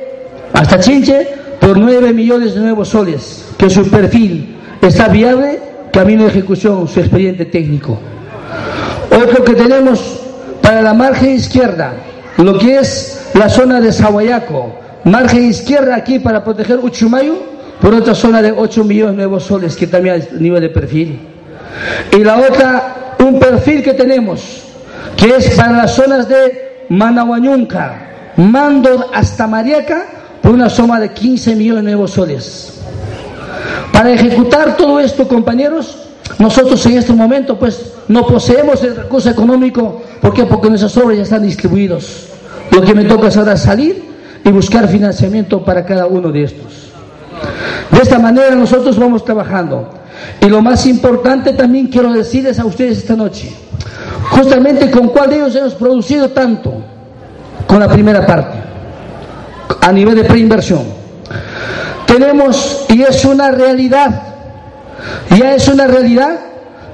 [0.53, 1.29] hasta Chinche,
[1.61, 5.61] por 9 millones de nuevos soles, que su perfil está viable,
[5.93, 7.99] camino de ejecución, su expediente técnico.
[9.11, 10.21] Otro que tenemos
[10.61, 11.93] para la margen izquierda,
[12.39, 18.15] lo que es la zona de Sahuayaco, margen izquierda aquí para proteger Uchumayo, por otra
[18.15, 21.30] zona de 8 millones de nuevos soles, que también hay nivel de perfil.
[22.13, 24.63] Y la otra, un perfil que tenemos,
[25.17, 28.07] que es para las zonas de Manahuañunca,
[28.37, 30.07] Mando hasta Mariaca,
[30.41, 32.81] por una suma de 15 millones de nuevos soles.
[33.93, 35.99] Para ejecutar todo esto, compañeros,
[36.39, 40.45] nosotros en este momento pues no poseemos el recurso económico, ¿por qué?
[40.45, 42.29] Porque nuestras obras ya están distribuidos.
[42.71, 44.03] Lo que me toca es ahora salir
[44.45, 46.91] y buscar financiamiento para cada uno de estos.
[47.91, 50.00] De esta manera nosotros vamos trabajando.
[50.41, 53.55] Y lo más importante también quiero decirles a ustedes esta noche,
[54.31, 56.83] justamente con cuál de ellos hemos producido tanto,
[57.67, 58.59] con la primera parte,
[59.83, 60.83] a nivel de preinversión.
[62.07, 64.23] Tenemos, y es una realidad,
[65.39, 66.41] ya es una realidad,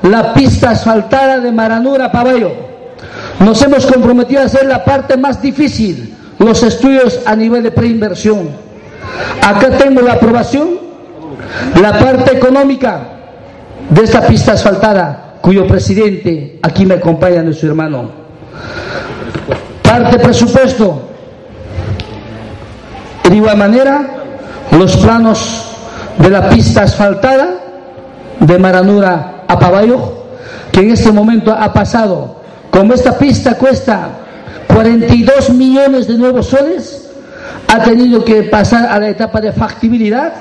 [0.02, 2.52] la pista asfaltada de Maranura Paballo.
[3.38, 8.50] Nos hemos comprometido a hacer la parte más difícil, los estudios a nivel de preinversión.
[9.40, 10.78] Acá tengo la aprobación,
[11.80, 13.15] la parte económica
[13.90, 18.10] de esta pista asfaltada, cuyo presidente aquí me acompaña nuestro hermano.
[19.82, 21.02] Parte presupuesto.
[23.28, 24.06] De igual manera,
[24.72, 25.72] los planos
[26.18, 27.54] de la pista asfaltada
[28.40, 30.24] de Maranura a Pabayo,
[30.72, 34.08] que en este momento ha pasado, como esta pista cuesta
[34.72, 37.10] 42 millones de nuevos soles,
[37.68, 40.32] ha tenido que pasar a la etapa de factibilidad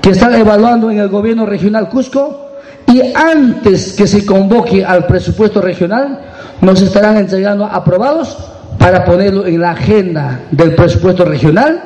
[0.00, 2.51] que está evaluando en el gobierno regional Cusco
[2.86, 6.20] y antes que se convoque al presupuesto regional
[6.60, 8.36] nos estarán entregando aprobados
[8.78, 11.82] para ponerlo en la agenda del presupuesto regional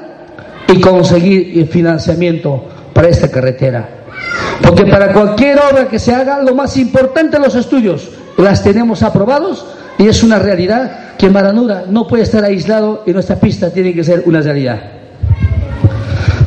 [0.69, 3.89] y conseguir el financiamiento para esta carretera.
[4.63, 9.67] Porque para cualquier obra que se haga, lo más importante los estudios, las tenemos aprobados
[9.99, 14.05] y es una realidad que Maranura no puede estar aislado y nuestra pista tiene que
[14.05, 14.81] ser una realidad.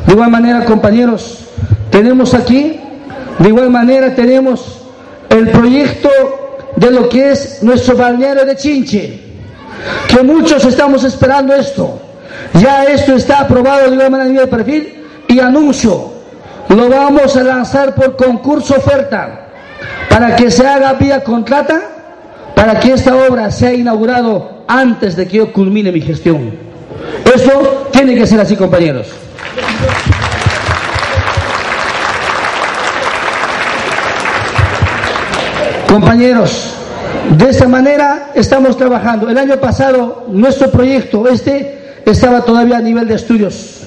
[0.06, 1.38] De igual manera, compañeros,
[1.90, 2.80] tenemos aquí,
[3.38, 4.82] de igual manera tenemos
[5.28, 6.10] el proyecto
[6.76, 9.20] de lo que es nuestro balneario de Chinche,
[10.08, 12.00] que muchos estamos esperando esto.
[12.54, 16.12] Ya esto está aprobado de igual manera a nivel de perfil y anuncio,
[16.68, 19.48] lo vamos a lanzar por concurso oferta
[20.08, 21.80] para que se haga vía contrata
[22.54, 26.52] para que esta obra sea inaugurado antes de que yo culmine mi gestión.
[27.34, 29.08] Eso tiene que ser así, compañeros.
[35.90, 36.72] Compañeros,
[37.36, 39.28] de esta manera estamos trabajando.
[39.28, 43.80] El año pasado nuestro proyecto, este, estaba todavía a nivel de estudios.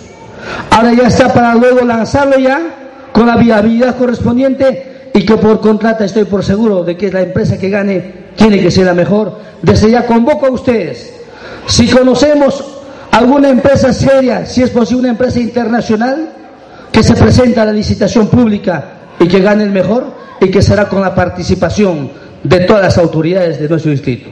[0.69, 2.59] Ahora ya está para luego lanzarlo ya
[3.13, 7.57] con la viabilidad correspondiente y que por contrata estoy por seguro de que la empresa
[7.57, 9.39] que gane tiene que ser la mejor.
[9.61, 11.13] Desde ya convoco a ustedes.
[11.67, 12.65] Si conocemos
[13.11, 16.31] alguna empresa seria, si es posible una empresa internacional,
[16.91, 18.83] que se presente a la licitación pública
[19.21, 20.12] y que gane el mejor
[20.43, 22.11] y que será con la participación
[22.43, 24.29] de todas las autoridades de nuestro distrito.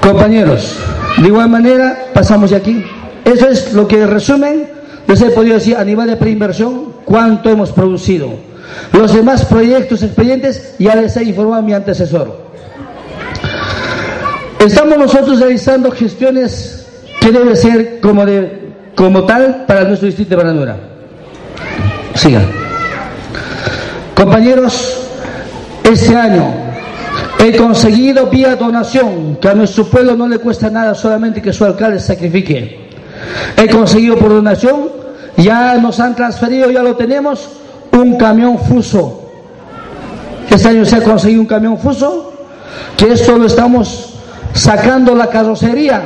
[0.00, 0.76] Compañeros,
[1.16, 2.84] de igual manera, pasamos de aquí.
[3.24, 4.68] Eso es lo que resumen,
[5.06, 8.30] les he podido decir a nivel de preinversión cuánto hemos producido.
[8.92, 12.48] Los demás proyectos, expedientes, ya les he informado a mi antecesor.
[14.58, 16.86] Estamos nosotros realizando gestiones
[17.20, 20.76] que deben ser como, de, como tal para nuestro distrito de Bananura.
[22.14, 22.42] Siga.
[24.18, 24.96] Compañeros,
[25.84, 26.52] este año
[27.38, 31.64] he conseguido vía donación, que a nuestro pueblo no le cuesta nada, solamente que su
[31.64, 32.88] alcalde sacrifique.
[33.56, 34.88] He conseguido por donación,
[35.36, 37.48] ya nos han transferido, ya lo tenemos,
[37.92, 39.30] un camión fuso.
[40.50, 42.32] Este año se ha conseguido un camión fuso,
[42.96, 44.14] que esto lo estamos
[44.52, 46.02] sacando la carrocería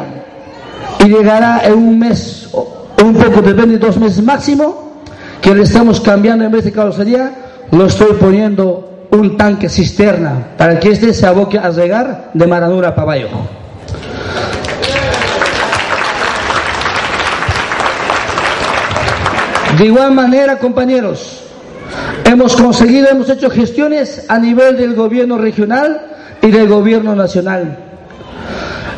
[1.02, 5.00] y llegará en un mes, un poco, depende de dos meses máximo,
[5.40, 7.32] que le estamos cambiando en vez de carrocería,
[7.72, 12.88] lo estoy poniendo un tanque cisterna para que este se aboque a regar de Maranura
[12.88, 13.28] a Pabayo.
[19.78, 21.44] De igual manera, compañeros,
[22.24, 26.02] hemos conseguido, hemos hecho gestiones a nivel del gobierno regional
[26.42, 27.78] y del gobierno nacional.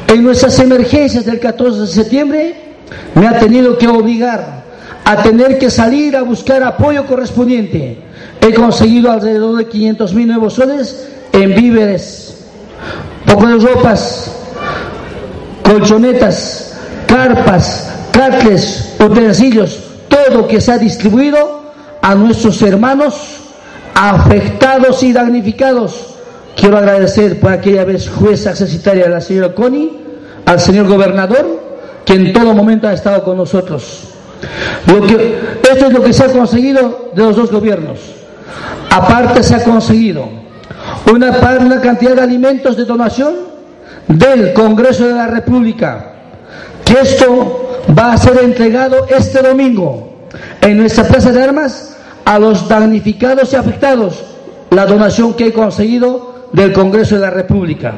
[0.08, 2.54] En nuestras emergencias del 14 de septiembre
[3.14, 4.64] me ha tenido que obligar
[5.04, 8.13] a tener que salir a buscar apoyo correspondiente.
[8.44, 12.44] He conseguido alrededor de 500 mil nuevos soles en víveres,
[13.24, 14.30] poco de ropas,
[15.62, 16.76] colchonetas,
[17.06, 19.78] carpas, catles, utensilios,
[20.08, 21.62] todo que se ha distribuido
[22.02, 23.14] a nuestros hermanos
[23.94, 26.14] afectados y damnificados.
[26.54, 29.90] Quiero agradecer por aquella vez jueza accesitaria, la señora Connie,
[30.44, 31.62] al señor gobernador,
[32.04, 34.00] que en todo momento ha estado con nosotros.
[34.86, 38.23] Lo esto es lo que se ha conseguido de los dos gobiernos.
[38.90, 40.28] Aparte se ha conseguido
[41.12, 43.34] una, cantidad de alimentos de donación
[44.08, 46.12] del Congreso de la República,
[46.84, 50.28] que esto va a ser entregado este domingo
[50.60, 54.22] en nuestra plaza de armas a los damnificados y afectados,
[54.70, 57.92] la donación que he conseguido del Congreso de la República.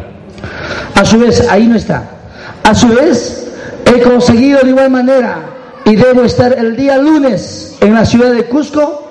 [0.95, 2.05] A su vez, ahí no está.
[2.65, 3.53] A su vez,
[3.85, 5.39] he conseguido de igual manera
[5.85, 9.06] y debo estar el día lunes en la ciudad de Cusco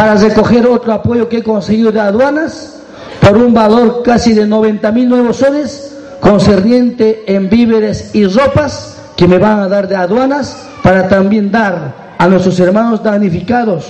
[0.00, 2.80] para recoger otro apoyo que he conseguido de aduanas
[3.20, 9.28] por un valor casi de 90 mil nuevos soles concerniente en víveres y ropas que
[9.28, 13.84] me van a dar de aduanas para también dar a nuestros hermanos damnificados,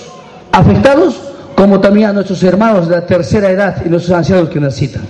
[0.51, 1.15] afectados,
[1.55, 5.03] como también a nuestros hermanos de la tercera edad y nuestros ancianos que necesitan.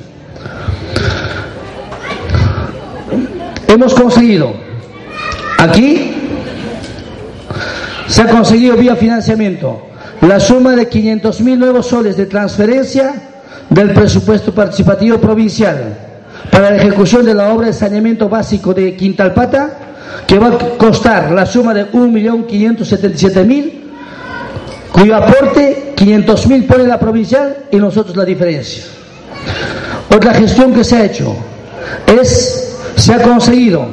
[3.67, 4.53] Hemos conseguido
[5.57, 6.15] aquí
[8.07, 9.87] se ha conseguido vía financiamiento
[10.23, 13.14] la suma de 500 mil nuevos soles de transferencia
[13.68, 15.97] del presupuesto participativo provincial
[16.51, 19.71] para la ejecución de la obra de saneamiento básico de Quintalpata,
[20.27, 23.73] que va a costar la suma de 1.577.000,
[24.93, 28.85] cuyo aporte 500.000 pone la provincial y nosotros la diferencia.
[30.14, 31.37] Otra gestión que se ha hecho
[32.07, 33.87] es, se ha conseguido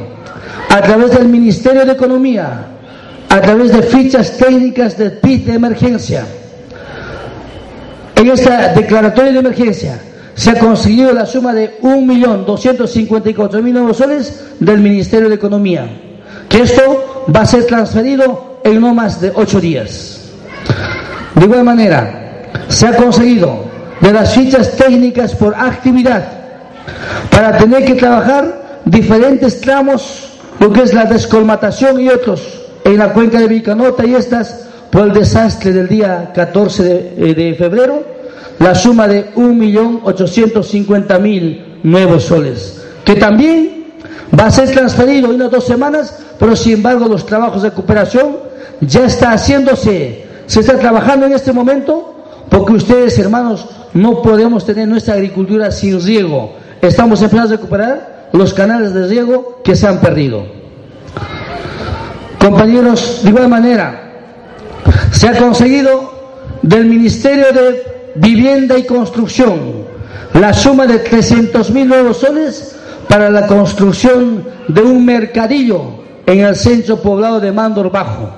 [0.70, 2.77] a través del Ministerio de Economía,
[3.30, 6.26] a través de fichas técnicas de PIT de emergencia.
[8.16, 10.00] En esta declaratoria de emergencia
[10.34, 15.88] se ha conseguido la suma de 1.254.000 nuevos soles del Ministerio de Economía,
[16.48, 20.22] que esto va a ser transferido en no más de ocho días.
[21.36, 23.66] De igual manera, se ha conseguido
[24.00, 26.26] de las fichas técnicas por actividad
[27.30, 32.57] para tener que trabajar diferentes tramos, lo que es la descolmatación y otros
[32.94, 37.54] en la cuenca de Vicanota y estas por el desastre del día 14 eh, de,
[37.56, 38.04] febrero,
[38.60, 43.88] la suma de 1.850.000 nuevos soles, que también
[44.38, 48.38] va a ser transferido en unas dos semanas, pero sin embargo los trabajos de recuperación
[48.82, 52.14] ya está haciéndose, se está trabajando en este momento,
[52.50, 56.54] porque ustedes, hermanos, no podemos tener nuestra agricultura sin riego.
[56.82, 60.57] Estamos empezando a recuperar los canales de riego que se han perdido.
[62.40, 64.12] Compañeros, de igual manera,
[65.12, 66.14] se ha conseguido
[66.62, 69.88] del Ministerio de Vivienda y Construcción
[70.34, 72.76] la suma de 300.000 nuevos soles
[73.08, 78.30] para la construcción de un mercadillo en el centro poblado de Mandor Bajo.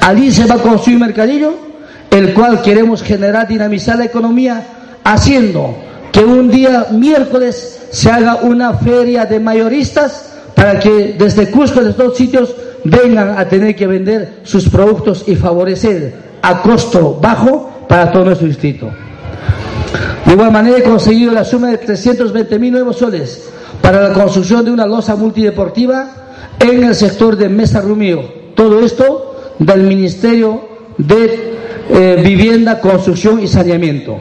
[0.00, 1.54] Allí se va a construir un mercadillo,
[2.10, 4.66] el cual queremos generar, dinamizar la economía,
[5.04, 5.76] haciendo
[6.10, 11.90] que un día miércoles se haga una feria de mayoristas para que desde Cusco, de
[11.90, 12.54] estos sitios,
[12.84, 18.46] vengan a tener que vender sus productos y favorecer a costo bajo para todo nuestro
[18.46, 18.90] distrito.
[20.26, 23.48] De igual manera he conseguido la suma de 320 mil nuevos soles
[23.80, 26.10] para la construcción de una losa multideportiva
[26.58, 28.22] en el sector de Mesa Rumío.
[28.54, 30.68] Todo esto del Ministerio
[30.98, 31.58] de
[31.88, 34.18] eh, Vivienda, Construcción y Saneamiento.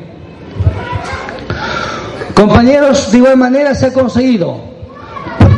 [2.34, 4.62] Compañeros, de igual manera se ha conseguido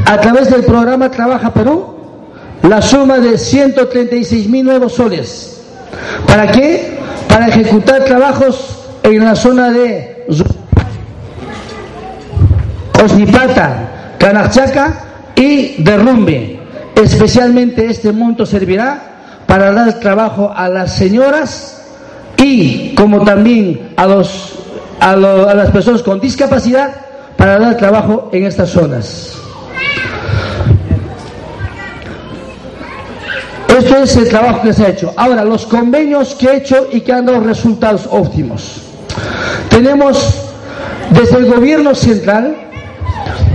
[0.05, 1.98] a través del programa Trabaja Perú
[2.63, 5.61] la suma de 136 mil nuevos soles.
[6.27, 6.97] ¿Para qué?
[7.27, 10.25] Para ejecutar trabajos en la zona de
[13.03, 15.03] Osnipata, Canachaca
[15.35, 16.59] y Derrumbe.
[16.95, 21.81] Especialmente este monto servirá para dar trabajo a las señoras
[22.37, 24.55] y como también a, los,
[24.99, 26.93] a, a las personas con discapacidad
[27.37, 29.48] para dar trabajo en estas zonas.
[33.77, 35.13] Esto es el trabajo que se ha hecho.
[35.15, 38.81] Ahora, los convenios que he hecho y que han dado resultados óptimos.
[39.69, 40.45] Tenemos
[41.11, 42.55] Desde el gobierno central,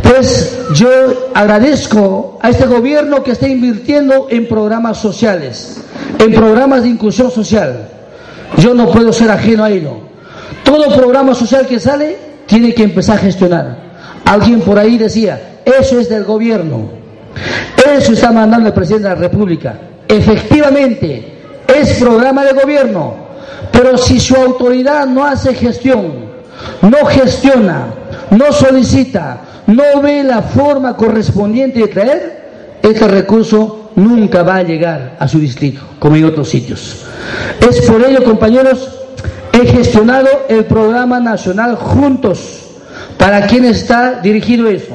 [0.02, 0.88] pues yo
[1.34, 5.80] agradezco a este gobierno que está invirtiendo en programas sociales,
[6.18, 7.88] en programas de inclusión social.
[8.58, 9.98] Yo no puedo ser ajeno a ello.
[10.64, 13.78] Todo programa social que sale tiene que empezar a gestionar.
[14.24, 16.90] Alguien por ahí decía, eso es del gobierno.
[17.96, 19.74] Eso está mandando el presidente de la República.
[20.08, 21.34] Efectivamente,
[21.66, 23.24] es programa de gobierno.
[23.72, 26.12] Pero si su autoridad no hace gestión,
[26.82, 27.86] no gestiona,
[28.30, 32.44] no solicita, no ve la forma correspondiente de traer,
[32.82, 37.04] este recurso nunca va a llegar a su distrito, como en otros sitios.
[37.60, 38.88] Es por ello, compañeros,
[39.52, 42.60] he gestionado el programa nacional Juntos.
[43.18, 44.94] ¿Para quién está dirigido eso?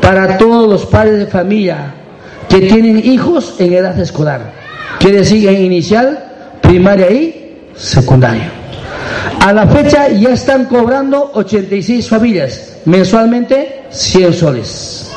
[0.00, 1.94] Para todos los padres de familia
[2.54, 4.52] que tienen hijos en edad escolar.
[5.00, 6.24] Quiere decir en inicial,
[6.62, 8.48] primaria y secundaria.
[9.40, 15.10] A la fecha ya están cobrando 86 familias, mensualmente 100 soles.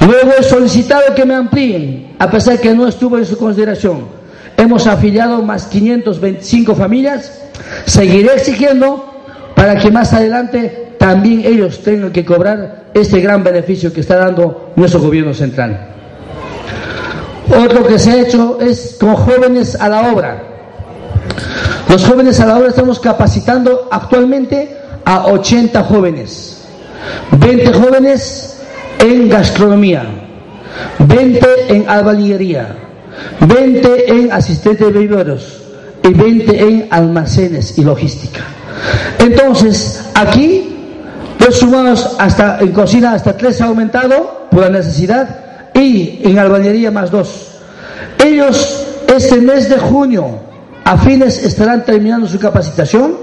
[0.00, 4.06] Luego he solicitado que me amplíen, a pesar que no estuvo en su consideración.
[4.56, 7.42] Hemos afiliado más 525 familias.
[7.84, 9.04] Seguiré exigiendo
[9.54, 14.72] para que más adelante también ellos tengan que cobrar este gran beneficio que está dando
[14.76, 15.96] nuestro gobierno central.
[17.50, 20.42] Otro que se ha hecho es con jóvenes a la obra.
[21.88, 26.64] Los jóvenes a la obra estamos capacitando actualmente a 80 jóvenes.
[27.32, 28.60] 20 jóvenes
[28.98, 30.04] en gastronomía,
[30.98, 32.76] 20 en albañilería,
[33.40, 35.62] 20 en asistente de viveros
[36.02, 38.40] y 20 en almacenes y logística.
[39.18, 40.76] Entonces, aquí
[41.44, 45.47] los sumados hasta en cocina hasta tres ha aumentado por la necesidad
[45.78, 47.58] y en albañería más dos.
[48.24, 50.26] Ellos este mes de junio
[50.84, 53.14] a fines estarán terminando su capacitación,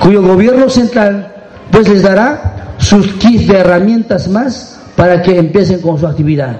[0.00, 1.32] cuyo gobierno central
[1.70, 6.56] pues les dará sus kits de herramientas más para que empiecen con su actividad.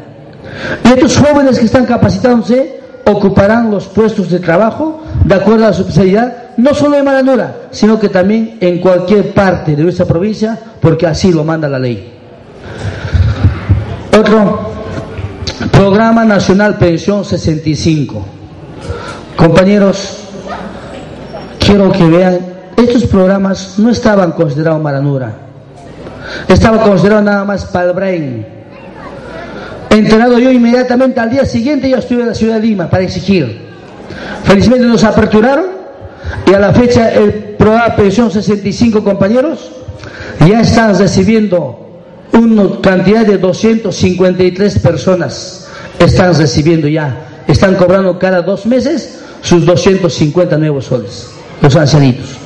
[0.84, 5.76] Y estos jóvenes que están capacitándose ocuparán los puestos de trabajo de acuerdo a la
[5.76, 11.06] especialidad, no solo en Maranura, sino que también en cualquier parte de nuestra provincia, porque
[11.06, 12.12] así lo manda la ley.
[14.18, 14.71] Otro
[15.70, 18.24] Programa Nacional Pensión 65.
[19.36, 20.18] Compañeros,
[21.58, 22.38] quiero que vean,
[22.76, 25.32] estos programas no estaban considerados Maranura.
[26.48, 28.46] Estaba considerado nada más para el Brain.
[29.90, 33.68] Enterado yo inmediatamente al día siguiente yo estuve en la ciudad de Lima para exigir.
[34.44, 35.66] Felizmente nos aperturaron
[36.46, 39.70] y a la fecha el programa Pensión 65 compañeros
[40.40, 41.91] ya están recibiendo
[42.33, 45.68] una cantidad de 253 personas
[45.99, 51.28] están recibiendo ya, están cobrando cada dos meses sus 250 nuevos soles,
[51.61, 52.37] los ancianitos.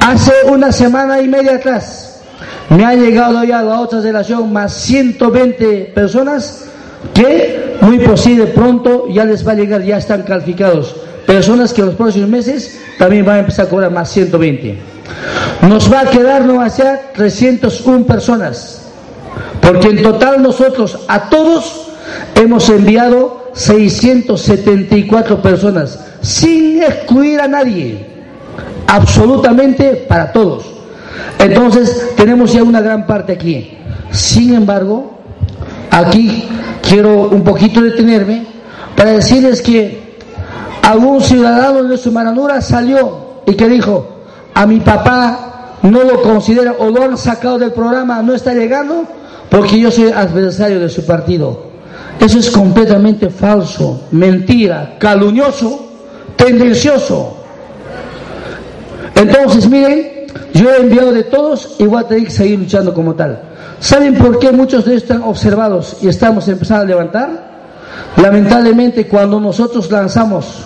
[0.00, 2.20] Hace una semana y media atrás
[2.68, 6.66] me ha llegado ya la otra relación más 120 personas
[7.12, 10.96] que muy posible pronto ya les va a llegar, ya están calificados.
[11.26, 14.78] Personas que en los próximos meses también van a empezar a cobrar más 120.
[15.62, 18.83] Nos va a quedar no hacia 301 personas
[19.60, 21.88] porque en total nosotros a todos
[22.34, 28.06] hemos enviado 674 personas, sin excluir a nadie,
[28.86, 30.64] absolutamente para todos.
[31.38, 33.78] Entonces tenemos ya una gran parte aquí.
[34.10, 35.18] Sin embargo,
[35.90, 36.48] aquí
[36.82, 38.46] quiero un poquito detenerme
[38.96, 40.18] para decirles que
[40.82, 44.08] algún ciudadano de su maranura salió y que dijo,
[44.54, 49.04] a mi papá no lo considera o lo han sacado del programa, no está llegando,
[49.54, 51.74] porque yo soy adversario de su partido.
[52.18, 55.92] Eso es completamente falso, mentira, calumnioso,
[56.34, 57.36] tendencioso.
[59.14, 63.14] Entonces, miren, yo he enviado de todos y voy a tener que seguir luchando como
[63.14, 63.42] tal.
[63.78, 67.54] ¿Saben por qué muchos de ellos están observados y estamos empezando a levantar?
[68.16, 70.64] Lamentablemente, cuando nosotros lanzamos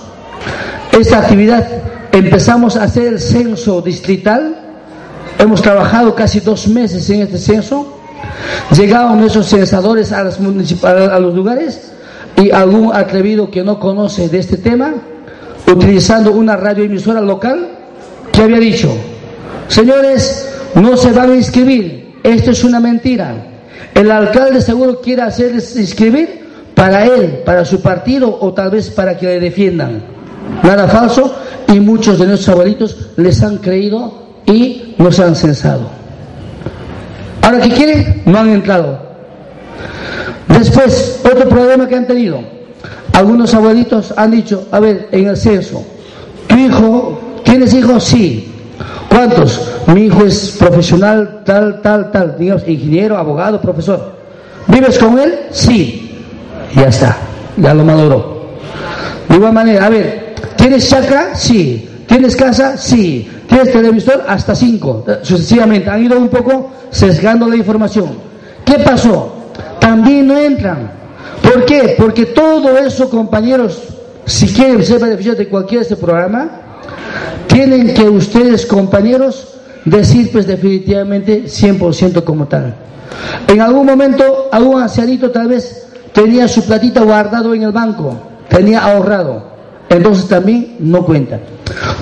[0.98, 1.66] esta actividad,
[2.10, 4.56] empezamos a hacer el censo distrital,
[5.38, 7.97] hemos trabajado casi dos meses en este censo,
[8.76, 11.92] Llegaban esos censadores a, a los lugares
[12.36, 14.94] y algún atrevido que no conoce de este tema,
[15.66, 17.68] utilizando una radioemisora local,
[18.32, 18.94] que había dicho,
[19.68, 23.34] señores, no se van a inscribir, esto es una mentira.
[23.94, 29.16] El alcalde seguro quiere hacerles inscribir para él, para su partido o tal vez para
[29.16, 30.02] que le defiendan.
[30.62, 31.34] Nada falso
[31.66, 35.97] y muchos de nuestros abuelitos les han creído y nos han censado.
[37.48, 38.22] Ahora, ¿qué quieren?
[38.26, 38.98] No han entrado.
[40.48, 42.40] Después, otro problema que han tenido.
[43.14, 45.82] Algunos abuelitos han dicho, a ver, en el censo,
[46.46, 48.04] ¿tu hijo, tienes hijos?
[48.04, 48.52] Sí.
[49.08, 49.66] ¿Cuántos?
[49.86, 54.12] Mi hijo es profesional, tal, tal, tal, digamos, ingeniero, abogado, profesor.
[54.66, 55.46] ¿Vives con él?
[55.50, 56.18] Sí.
[56.76, 57.16] Ya está,
[57.56, 58.42] ya lo maduró.
[59.26, 61.34] De igual manera, a ver, ¿tienes chakra?
[61.34, 61.88] Sí.
[62.08, 62.76] ¿Tienes casa?
[62.76, 63.30] Sí.
[63.46, 64.24] ¿Tienes televisor?
[64.26, 65.04] Hasta cinco.
[65.22, 68.16] Sucesivamente, han ido un poco sesgando la información.
[68.64, 69.52] ¿Qué pasó?
[69.78, 70.90] También no entran.
[71.42, 71.94] ¿Por qué?
[71.98, 73.80] Porque todo eso, compañeros,
[74.24, 76.50] si quieren ser beneficiarios de cualquier este programa,
[77.46, 79.54] tienen que ustedes, compañeros,
[79.84, 82.74] decir pues definitivamente 100% como tal.
[83.46, 88.16] En algún momento, algún ancianito tal vez tenía su platita guardado en el banco,
[88.48, 89.47] tenía ahorrado,
[89.88, 91.40] entonces también no cuenta.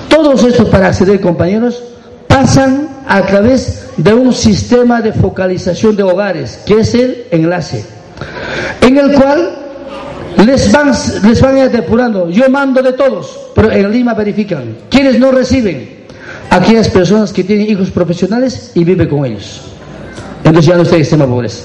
[0.09, 1.81] Todos estos para acceder, compañeros,
[2.27, 7.85] pasan a través de un sistema de focalización de hogares, que es el enlace,
[8.81, 9.55] en el cual
[10.45, 10.91] les van,
[11.23, 12.29] les van a ir depurando.
[12.29, 14.77] Yo mando de todos, pero en Lima verifican.
[14.89, 15.97] ¿Quiénes no reciben?
[16.49, 19.61] Aquellas personas que tienen hijos profesionales y viven con ellos.
[20.43, 21.63] Entonces ya no está de pobreza.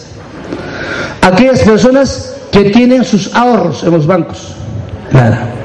[1.20, 4.54] Aquellas personas que tienen sus ahorros en los bancos.
[5.12, 5.61] Nada.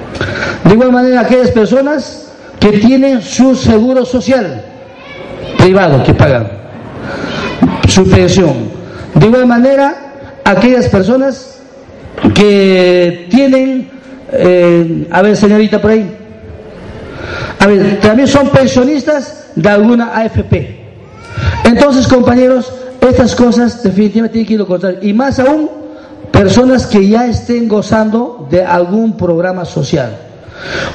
[0.63, 4.63] De igual manera, aquellas personas que tienen su seguro social
[5.57, 6.47] privado que pagan
[7.87, 8.69] su pensión.
[9.13, 9.95] De igual manera,
[10.43, 11.59] aquellas personas
[12.33, 13.89] que tienen,
[14.31, 16.15] eh, a ver señorita por ahí,
[17.59, 20.77] a ver, también son pensionistas de alguna AFP.
[21.63, 24.99] Entonces, compañeros, estas cosas definitivamente tienen que ir a contar.
[25.01, 25.69] Y más aún,
[26.31, 30.26] personas que ya estén gozando de algún programa social.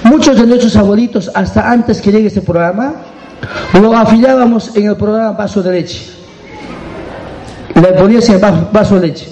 [0.05, 2.95] Muchos de nuestros abuelitos, hasta antes que llegue este programa,
[3.81, 6.23] lo afiliábamos en el programa Vaso de Leche.
[7.75, 8.41] Le ponías en
[8.73, 9.29] vaso de leche.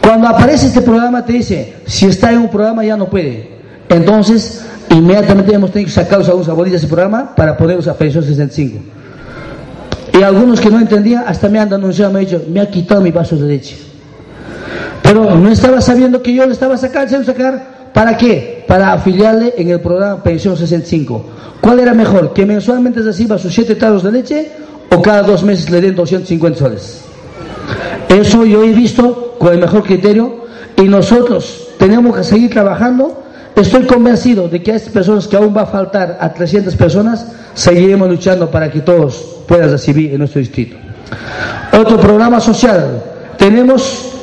[0.00, 3.50] Cuando aparece este programa te dice, si está en un programa ya no puede.
[3.88, 7.94] Entonces, inmediatamente hemos tenido que sacarlos a unos abuelitos de ese programa para ponerlos a
[7.94, 8.78] pensión 65.
[10.18, 13.00] Y algunos que no entendían, hasta me han denunciado, me han dicho, me ha quitado
[13.02, 13.76] mi vaso de leche.
[15.02, 17.75] Pero no estaba sabiendo que yo le estaba sacando, se sacar.
[17.96, 18.62] ¿Para qué?
[18.68, 21.24] Para afiliarle en el programa Pensión 65.
[21.62, 22.34] ¿Cuál era mejor?
[22.34, 24.52] ¿Que mensualmente reciba sus 7 tarros de leche
[24.94, 27.00] o cada dos meses le den 250 soles?
[28.10, 30.44] Eso yo he visto con el mejor criterio
[30.76, 33.22] y nosotros tenemos que seguir trabajando.
[33.56, 37.26] Estoy convencido de que a estas personas que aún va a faltar a 300 personas,
[37.54, 40.76] seguiremos luchando para que todos puedan recibir en nuestro distrito.
[41.72, 43.02] Otro programa social.
[43.38, 44.15] Tenemos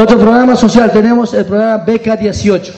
[0.00, 2.72] otro programa social, tenemos el programa Beca 18.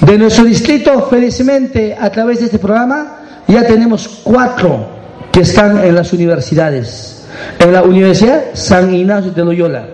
[0.00, 4.88] De nuestro distrito, felizmente, a través de este programa, ya tenemos cuatro
[5.32, 7.26] que están en las universidades.
[7.58, 9.86] En la Universidad San Ignacio de Loyola,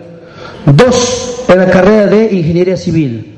[0.67, 3.35] dos en la carrera de Ingeniería Civil,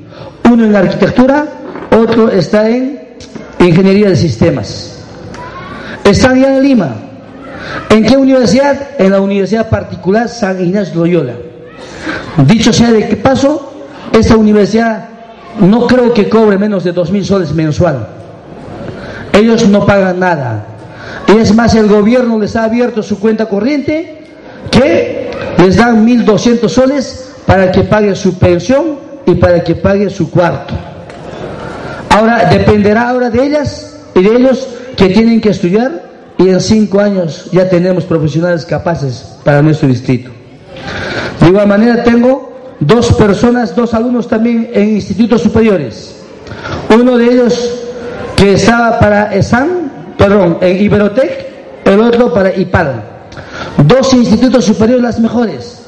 [0.49, 1.45] uno en Arquitectura,
[1.91, 2.99] otro está en
[3.59, 4.99] Ingeniería de Sistemas.
[6.03, 6.95] Están ya en Lima.
[7.89, 8.77] ¿En qué universidad?
[8.97, 11.33] En la Universidad Particular San Ignacio de Loyola.
[12.45, 13.73] Dicho sea de qué paso,
[14.13, 15.09] esta universidad
[15.59, 18.07] no creo que cobre menos de dos mil soles mensual.
[19.33, 20.65] Ellos no pagan nada.
[21.27, 24.23] Y es más, el gobierno les ha abierto su cuenta corriente
[24.71, 30.29] que les dan 1.200 soles para que pague su pensión y para que pague su
[30.29, 30.73] cuarto.
[32.09, 36.03] Ahora dependerá ahora de ellas y de ellos que tienen que estudiar
[36.37, 40.36] y en cinco años ya tenemos profesionales capaces para nuestro distrito.
[41.39, 46.15] De igual manera tengo dos personas, dos alumnos también en institutos superiores.
[46.93, 47.71] Uno de ellos
[48.35, 51.47] que estaba para ESAN, perdón, en Iberotec,
[51.85, 53.03] el otro para IPAL.
[53.85, 55.83] Dos institutos superiores las mejores.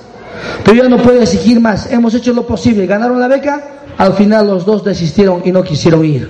[0.64, 1.91] Pero ya no puedo exigir más.
[1.91, 2.86] Hemos hecho lo posible.
[2.86, 3.62] Ganaron la beca,
[3.97, 6.30] al final los dos desistieron y no quisieron ir.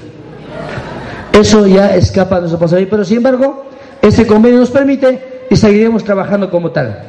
[1.31, 2.89] Eso ya escapa de nuestra responsabilidad.
[2.91, 3.65] Pero sin embargo,
[4.01, 6.99] este convenio nos permite y seguiremos trabajando como tal.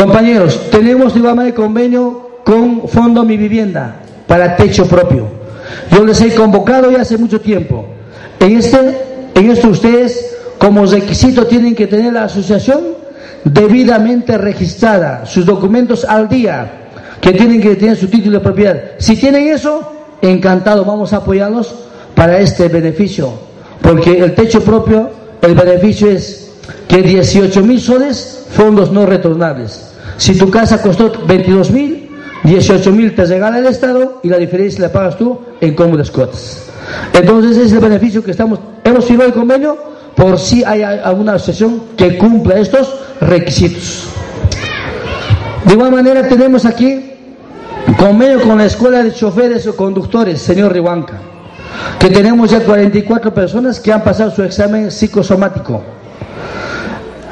[0.00, 3.96] Compañeros, tenemos igual de convenio con Fondo Mi Vivienda
[4.26, 5.26] para techo propio.
[5.92, 7.84] Yo les he convocado ya hace mucho tiempo.
[8.38, 8.78] En, este,
[9.34, 12.80] en esto ustedes como requisito tienen que tener la asociación
[13.44, 16.70] debidamente registrada, sus documentos al día,
[17.20, 18.82] que tienen que tener su título de propiedad.
[18.96, 19.92] Si tienen eso,
[20.22, 21.74] encantado, vamos a apoyarlos
[22.14, 23.34] para este beneficio,
[23.82, 25.10] porque el techo propio,
[25.42, 26.52] el beneficio es
[26.88, 29.89] que 18 mil soles, fondos no retornables.
[30.20, 32.10] Si tu casa costó 22 mil,
[32.44, 36.64] 18 mil te regala el Estado y la diferencia la pagas tú en cómodas cuotas.
[37.14, 39.78] Entonces ese es el beneficio que estamos, hemos firmado el convenio
[40.14, 44.08] por si hay alguna asociación que cumpla estos requisitos.
[45.64, 47.12] De igual manera tenemos aquí
[47.96, 51.18] convenio con la Escuela de Choferes o Conductores, señor Rihuanca.
[51.98, 55.82] que tenemos ya 44 personas que han pasado su examen psicosomático.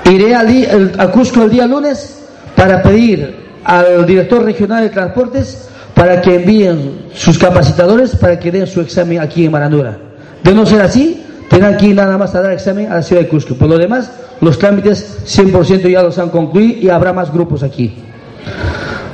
[0.06, 2.17] Iré al Cusco el día lunes
[2.58, 8.66] para pedir al director regional de transportes para que envíen sus capacitadores para que den
[8.66, 9.96] su examen aquí en Marandura.
[10.42, 13.22] De no ser así, tendrán que ir nada más a dar examen a la ciudad
[13.22, 13.54] de Cusco.
[13.54, 17.94] Por lo demás, los trámites 100% ya los han concluido y habrá más grupos aquí.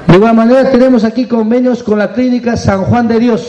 [0.07, 3.47] De igual manera, tenemos aquí convenios con la clínica San Juan de Dios.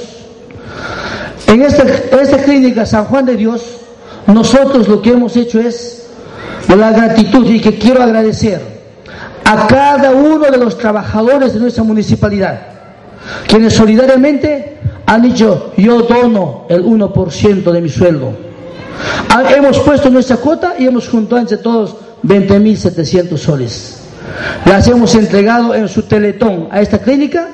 [1.47, 1.83] En esta,
[2.21, 3.77] esta clínica San Juan de Dios,
[4.27, 6.07] nosotros lo que hemos hecho es
[6.67, 8.74] la gratitud y que quiero agradecer
[9.45, 12.59] a cada uno de los trabajadores de nuestra municipalidad,
[13.47, 18.33] quienes solidariamente han dicho, yo dono el 1% de mi sueldo.
[19.55, 24.01] Hemos puesto nuestra cuota y hemos juntado entre todos 20.700 soles.
[24.65, 27.49] Las hemos entregado en su teletón a esta clínica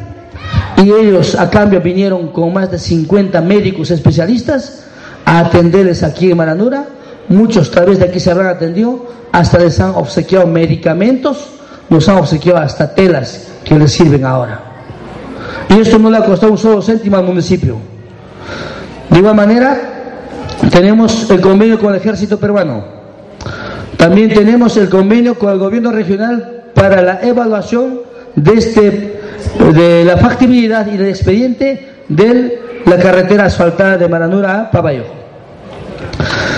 [0.78, 4.86] y ellos a cambio vinieron con más de 50 médicos especialistas
[5.26, 6.86] a atenderles aquí en Maranura.
[7.28, 11.50] Muchos tal vez de aquí se habrán atendido, hasta les han obsequiado medicamentos,
[11.92, 14.62] nos han obsequiado hasta telas que les sirven ahora.
[15.70, 17.76] Y esto no le ha costado un solo céntimo al municipio.
[19.10, 19.78] De igual manera,
[20.72, 22.86] tenemos el convenio con el ejército peruano.
[23.98, 28.00] También tenemos el convenio con el gobierno regional para la evaluación
[28.38, 29.20] de, este,
[29.74, 35.04] de la factibilidad y del expediente de la carretera asfaltada de Maranura a Pabayo.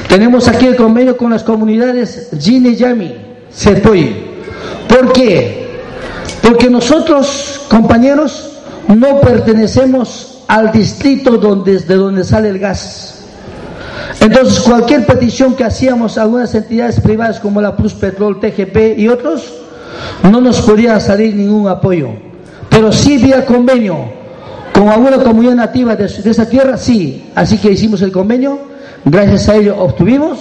[0.08, 3.16] Tenemos aquí el convenio con las comunidades Gine Yami,
[3.50, 4.33] Sepoy.
[4.94, 5.82] ¿Por qué?
[6.44, 8.52] Porque nosotros, compañeros,
[8.88, 13.24] no pertenecemos al distrito donde, de donde sale el gas.
[14.20, 19.08] Entonces, cualquier petición que hacíamos a algunas entidades privadas como la Plus Petrol, TGP y
[19.08, 19.52] otros,
[20.30, 22.10] no nos podía salir ningún apoyo.
[22.70, 23.98] Pero sí vía convenio
[24.74, 27.32] con alguna comunidad nativa de, de esa tierra, sí.
[27.34, 28.60] Así que hicimos el convenio,
[29.06, 30.38] gracias a ello obtuvimos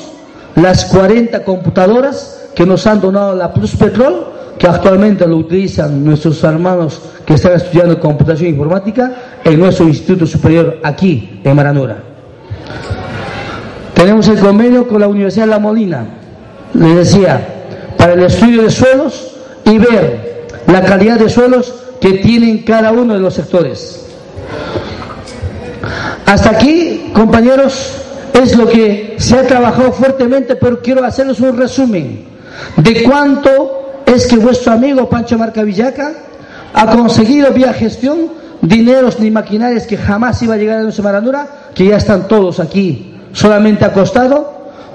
[0.56, 4.32] las 40 computadoras que nos han donado la Plus Petrol
[4.62, 10.78] que actualmente lo utilizan nuestros hermanos que están estudiando computación informática en nuestro Instituto Superior
[10.84, 11.96] aquí en Maranura.
[13.92, 16.06] Tenemos el convenio con la Universidad de La Molina,
[16.74, 17.44] les decía,
[17.98, 19.32] para el estudio de suelos
[19.64, 24.06] y ver la calidad de suelos que tienen cada uno de los sectores.
[26.24, 27.96] Hasta aquí, compañeros,
[28.32, 32.26] es lo que se ha trabajado fuertemente, pero quiero hacerles un resumen
[32.76, 33.81] de cuánto
[34.12, 36.12] es que vuestro amigo Pancho Marca Villaca
[36.74, 41.46] ha conseguido vía gestión dineros ni maquinarias que jamás iba a llegar a nuestra Maranura,
[41.74, 43.16] que ya están todos aquí.
[43.32, 43.92] Solamente ha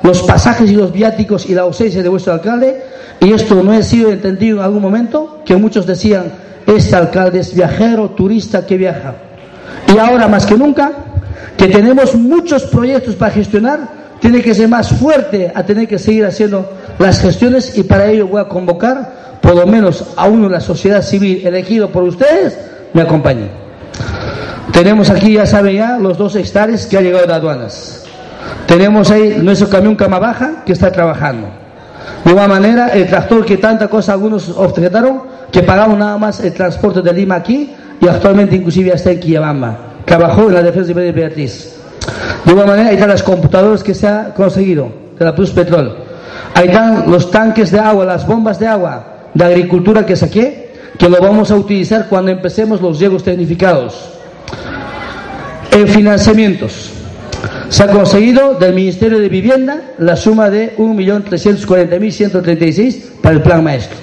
[0.04, 2.82] los pasajes y los viáticos y la ausencia de vuestro alcalde,
[3.20, 6.32] y esto no ha sido entendido en algún momento, que muchos decían,
[6.66, 9.16] este alcalde es viajero, turista que viaja.
[9.94, 10.92] Y ahora más que nunca,
[11.58, 13.97] que tenemos muchos proyectos para gestionar,
[14.32, 16.70] tiene que ser más fuerte a tener que seguir haciendo
[17.00, 20.60] las gestiones y para ello voy a convocar por lo menos a uno de la
[20.60, 22.60] sociedad civil elegido por ustedes,
[22.92, 23.48] me acompañe.
[24.74, 28.04] Tenemos aquí, ya saben ya, los dos hectáreas que ha llegado de aduanas.
[28.66, 31.48] Tenemos ahí nuestro camión cama baja que está trabajando.
[32.26, 35.22] De igual manera, el tractor que tanta cosa algunos objetaron,
[35.54, 39.78] que pagamos nada más el transporte de Lima aquí y actualmente inclusive está en Quillabamba.
[40.04, 41.77] Trabajó en la defensa de Beatriz.
[42.46, 45.98] De igual manera, ahí están las computadoras que se ha conseguido de la Plus Petrol.
[46.54, 51.10] Ahí están los tanques de agua, las bombas de agua de agricultura que saqué, que
[51.10, 54.14] lo vamos a utilizar cuando empecemos los llegos tecnificados.
[55.72, 56.92] En financiamientos.
[57.70, 63.96] Se ha conseguido del Ministerio de Vivienda la suma de 1.340.136 para el plan maestro.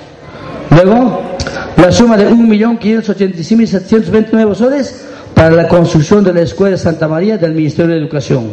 [0.71, 1.21] Luego,
[1.77, 7.53] la suma de 1.586.729 soles para la construcción de la Escuela de Santa María del
[7.53, 8.53] Ministerio de Educación.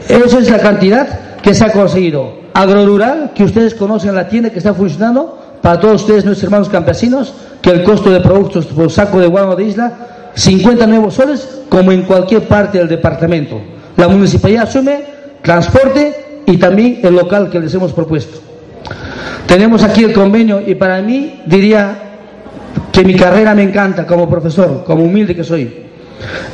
[0.07, 2.41] Esa es la cantidad que se ha conseguido.
[2.53, 7.33] Agrorural, que ustedes conocen la tienda que está funcionando, para todos ustedes, nuestros hermanos campesinos,
[7.61, 9.93] que el costo de productos por saco de guano de isla,
[10.35, 13.61] 50 nuevos soles, como en cualquier parte del departamento.
[13.97, 15.03] La municipalidad asume
[15.41, 18.39] transporte y también el local que les hemos propuesto.
[19.47, 21.99] Tenemos aquí el convenio y para mí diría
[22.91, 25.83] que mi carrera me encanta como profesor, como humilde que soy.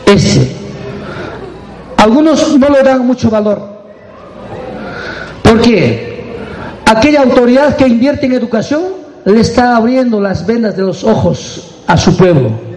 [0.06, 0.52] Ese.
[1.98, 3.62] Algunos no le dan mucho valor.
[5.44, 6.10] ¿Por qué?
[6.86, 8.84] Aquella autoridad que invierte en educación
[9.26, 12.69] le está abriendo las vendas de los ojos a su pueblo.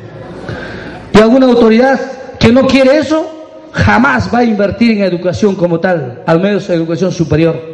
[1.13, 2.01] Y alguna autoridad
[2.39, 6.77] que no quiere eso, jamás va a invertir en educación como tal, al menos en
[6.77, 7.73] educación superior.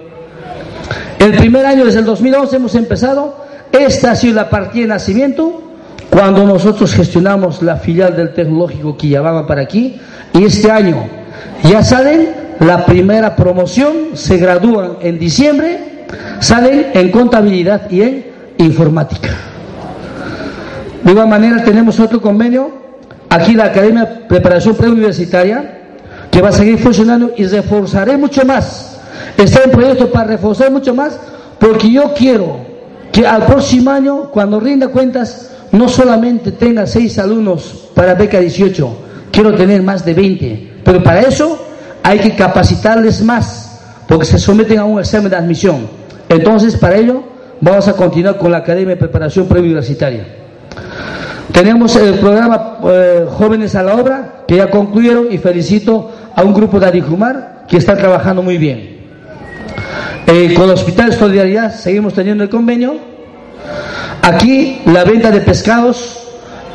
[1.19, 3.49] El primer año, desde el 2011, hemos empezado.
[3.73, 5.63] Esta ha sido la partida de nacimiento
[6.11, 10.01] cuando nosotros gestionamos la filial del tecnológico que llevaba para aquí.
[10.33, 11.05] Y este año
[11.65, 12.31] ya salen
[12.61, 16.07] la primera promoción, se gradúan en diciembre,
[16.41, 18.27] salen en contabilidad y en
[18.59, 19.31] informática.
[21.05, 22.71] De igual manera tenemos otro convenio,
[23.29, 25.79] aquí la Academia Preparación Preuniversitaria,
[26.31, 28.99] que va a seguir funcionando y reforzaré mucho más.
[29.37, 31.19] Está en proyecto para reforzar mucho más,
[31.59, 32.61] porque yo quiero
[33.13, 38.97] que al próximo año, cuando rinda cuentas, no solamente tenga seis alumnos para beca 18,
[39.31, 40.73] quiero tener más de 20.
[40.85, 41.67] Pero para eso
[42.03, 45.89] hay que capacitarles más, porque se someten a un examen de admisión.
[46.29, 47.23] Entonces, para ello,
[47.61, 50.27] vamos a continuar con la Academia de Preparación Preuniversitaria.
[51.53, 56.55] Tenemos el programa eh, Jóvenes a la Obra, que ya concluyeron, y felicito a un
[56.55, 58.99] grupo de Adijumar que está trabajando muy bien.
[60.27, 62.97] Eh, con el Hospital de Solidaridad seguimos teniendo el convenio.
[64.23, 66.19] Aquí la venta de pescados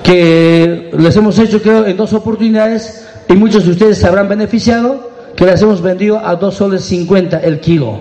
[0.04, 5.12] que les hemos hecho creo en dos oportunidades y muchos de ustedes se habrán beneficiado
[5.36, 8.00] que las hemos vendido a dos soles 50 el kilo.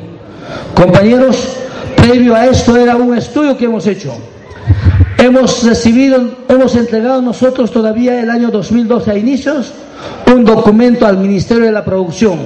[0.74, 1.56] Compañeros,
[1.96, 4.14] previo a esto era un estudio que hemos hecho.
[5.18, 9.72] Hemos recibido, hemos entregado nosotros todavía el año 2012 a inicios
[10.26, 12.38] un documento al Ministerio de la Producción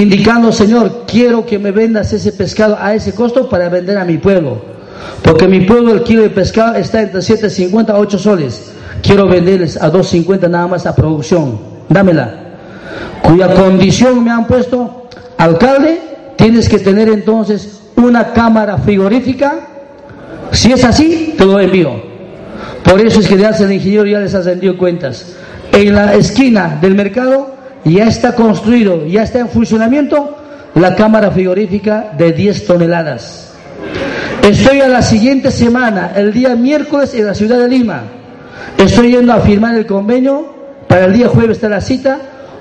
[0.00, 4.18] indicando, Señor, quiero que me vendas ese pescado a ese costo para vender a mi
[4.18, 4.58] pueblo.
[5.22, 8.72] Porque mi pueblo el kilo de pescado está entre 7.50 a 8 soles.
[9.02, 11.58] Quiero venderles a 2.50 nada más a producción.
[11.88, 12.34] Dámela.
[13.22, 16.00] Cuya condición me han puesto, alcalde,
[16.36, 19.68] tienes que tener entonces una cámara frigorífica.
[20.52, 22.02] Si es así, te lo envío.
[22.84, 25.34] Por eso es que ya el ingeniero ya les rendido cuentas.
[25.72, 30.36] En la esquina del mercado ya está construido, ya está en funcionamiento
[30.74, 33.54] la cámara frigorífica de 10 toneladas.
[34.42, 38.02] Estoy a la siguiente semana, el día miércoles, en la ciudad de Lima.
[38.76, 40.52] Estoy yendo a firmar el convenio.
[40.88, 42.18] Para el día jueves está la cita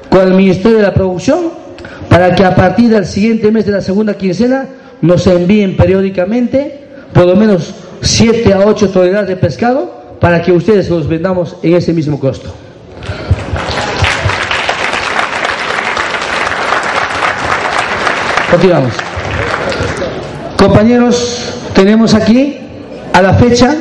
[0.10, 1.62] con el Ministerio de la Producción
[2.08, 4.66] para que a partir del siguiente mes de la segunda quincena
[5.02, 6.82] nos envíen periódicamente
[7.14, 11.76] por lo menos 7 a 8 toneladas de pescado para que ustedes los vendamos en
[11.76, 12.52] ese mismo costo.
[18.52, 18.94] Continuamos.
[20.58, 22.58] Compañeros, tenemos aquí,
[23.14, 23.78] a la fecha,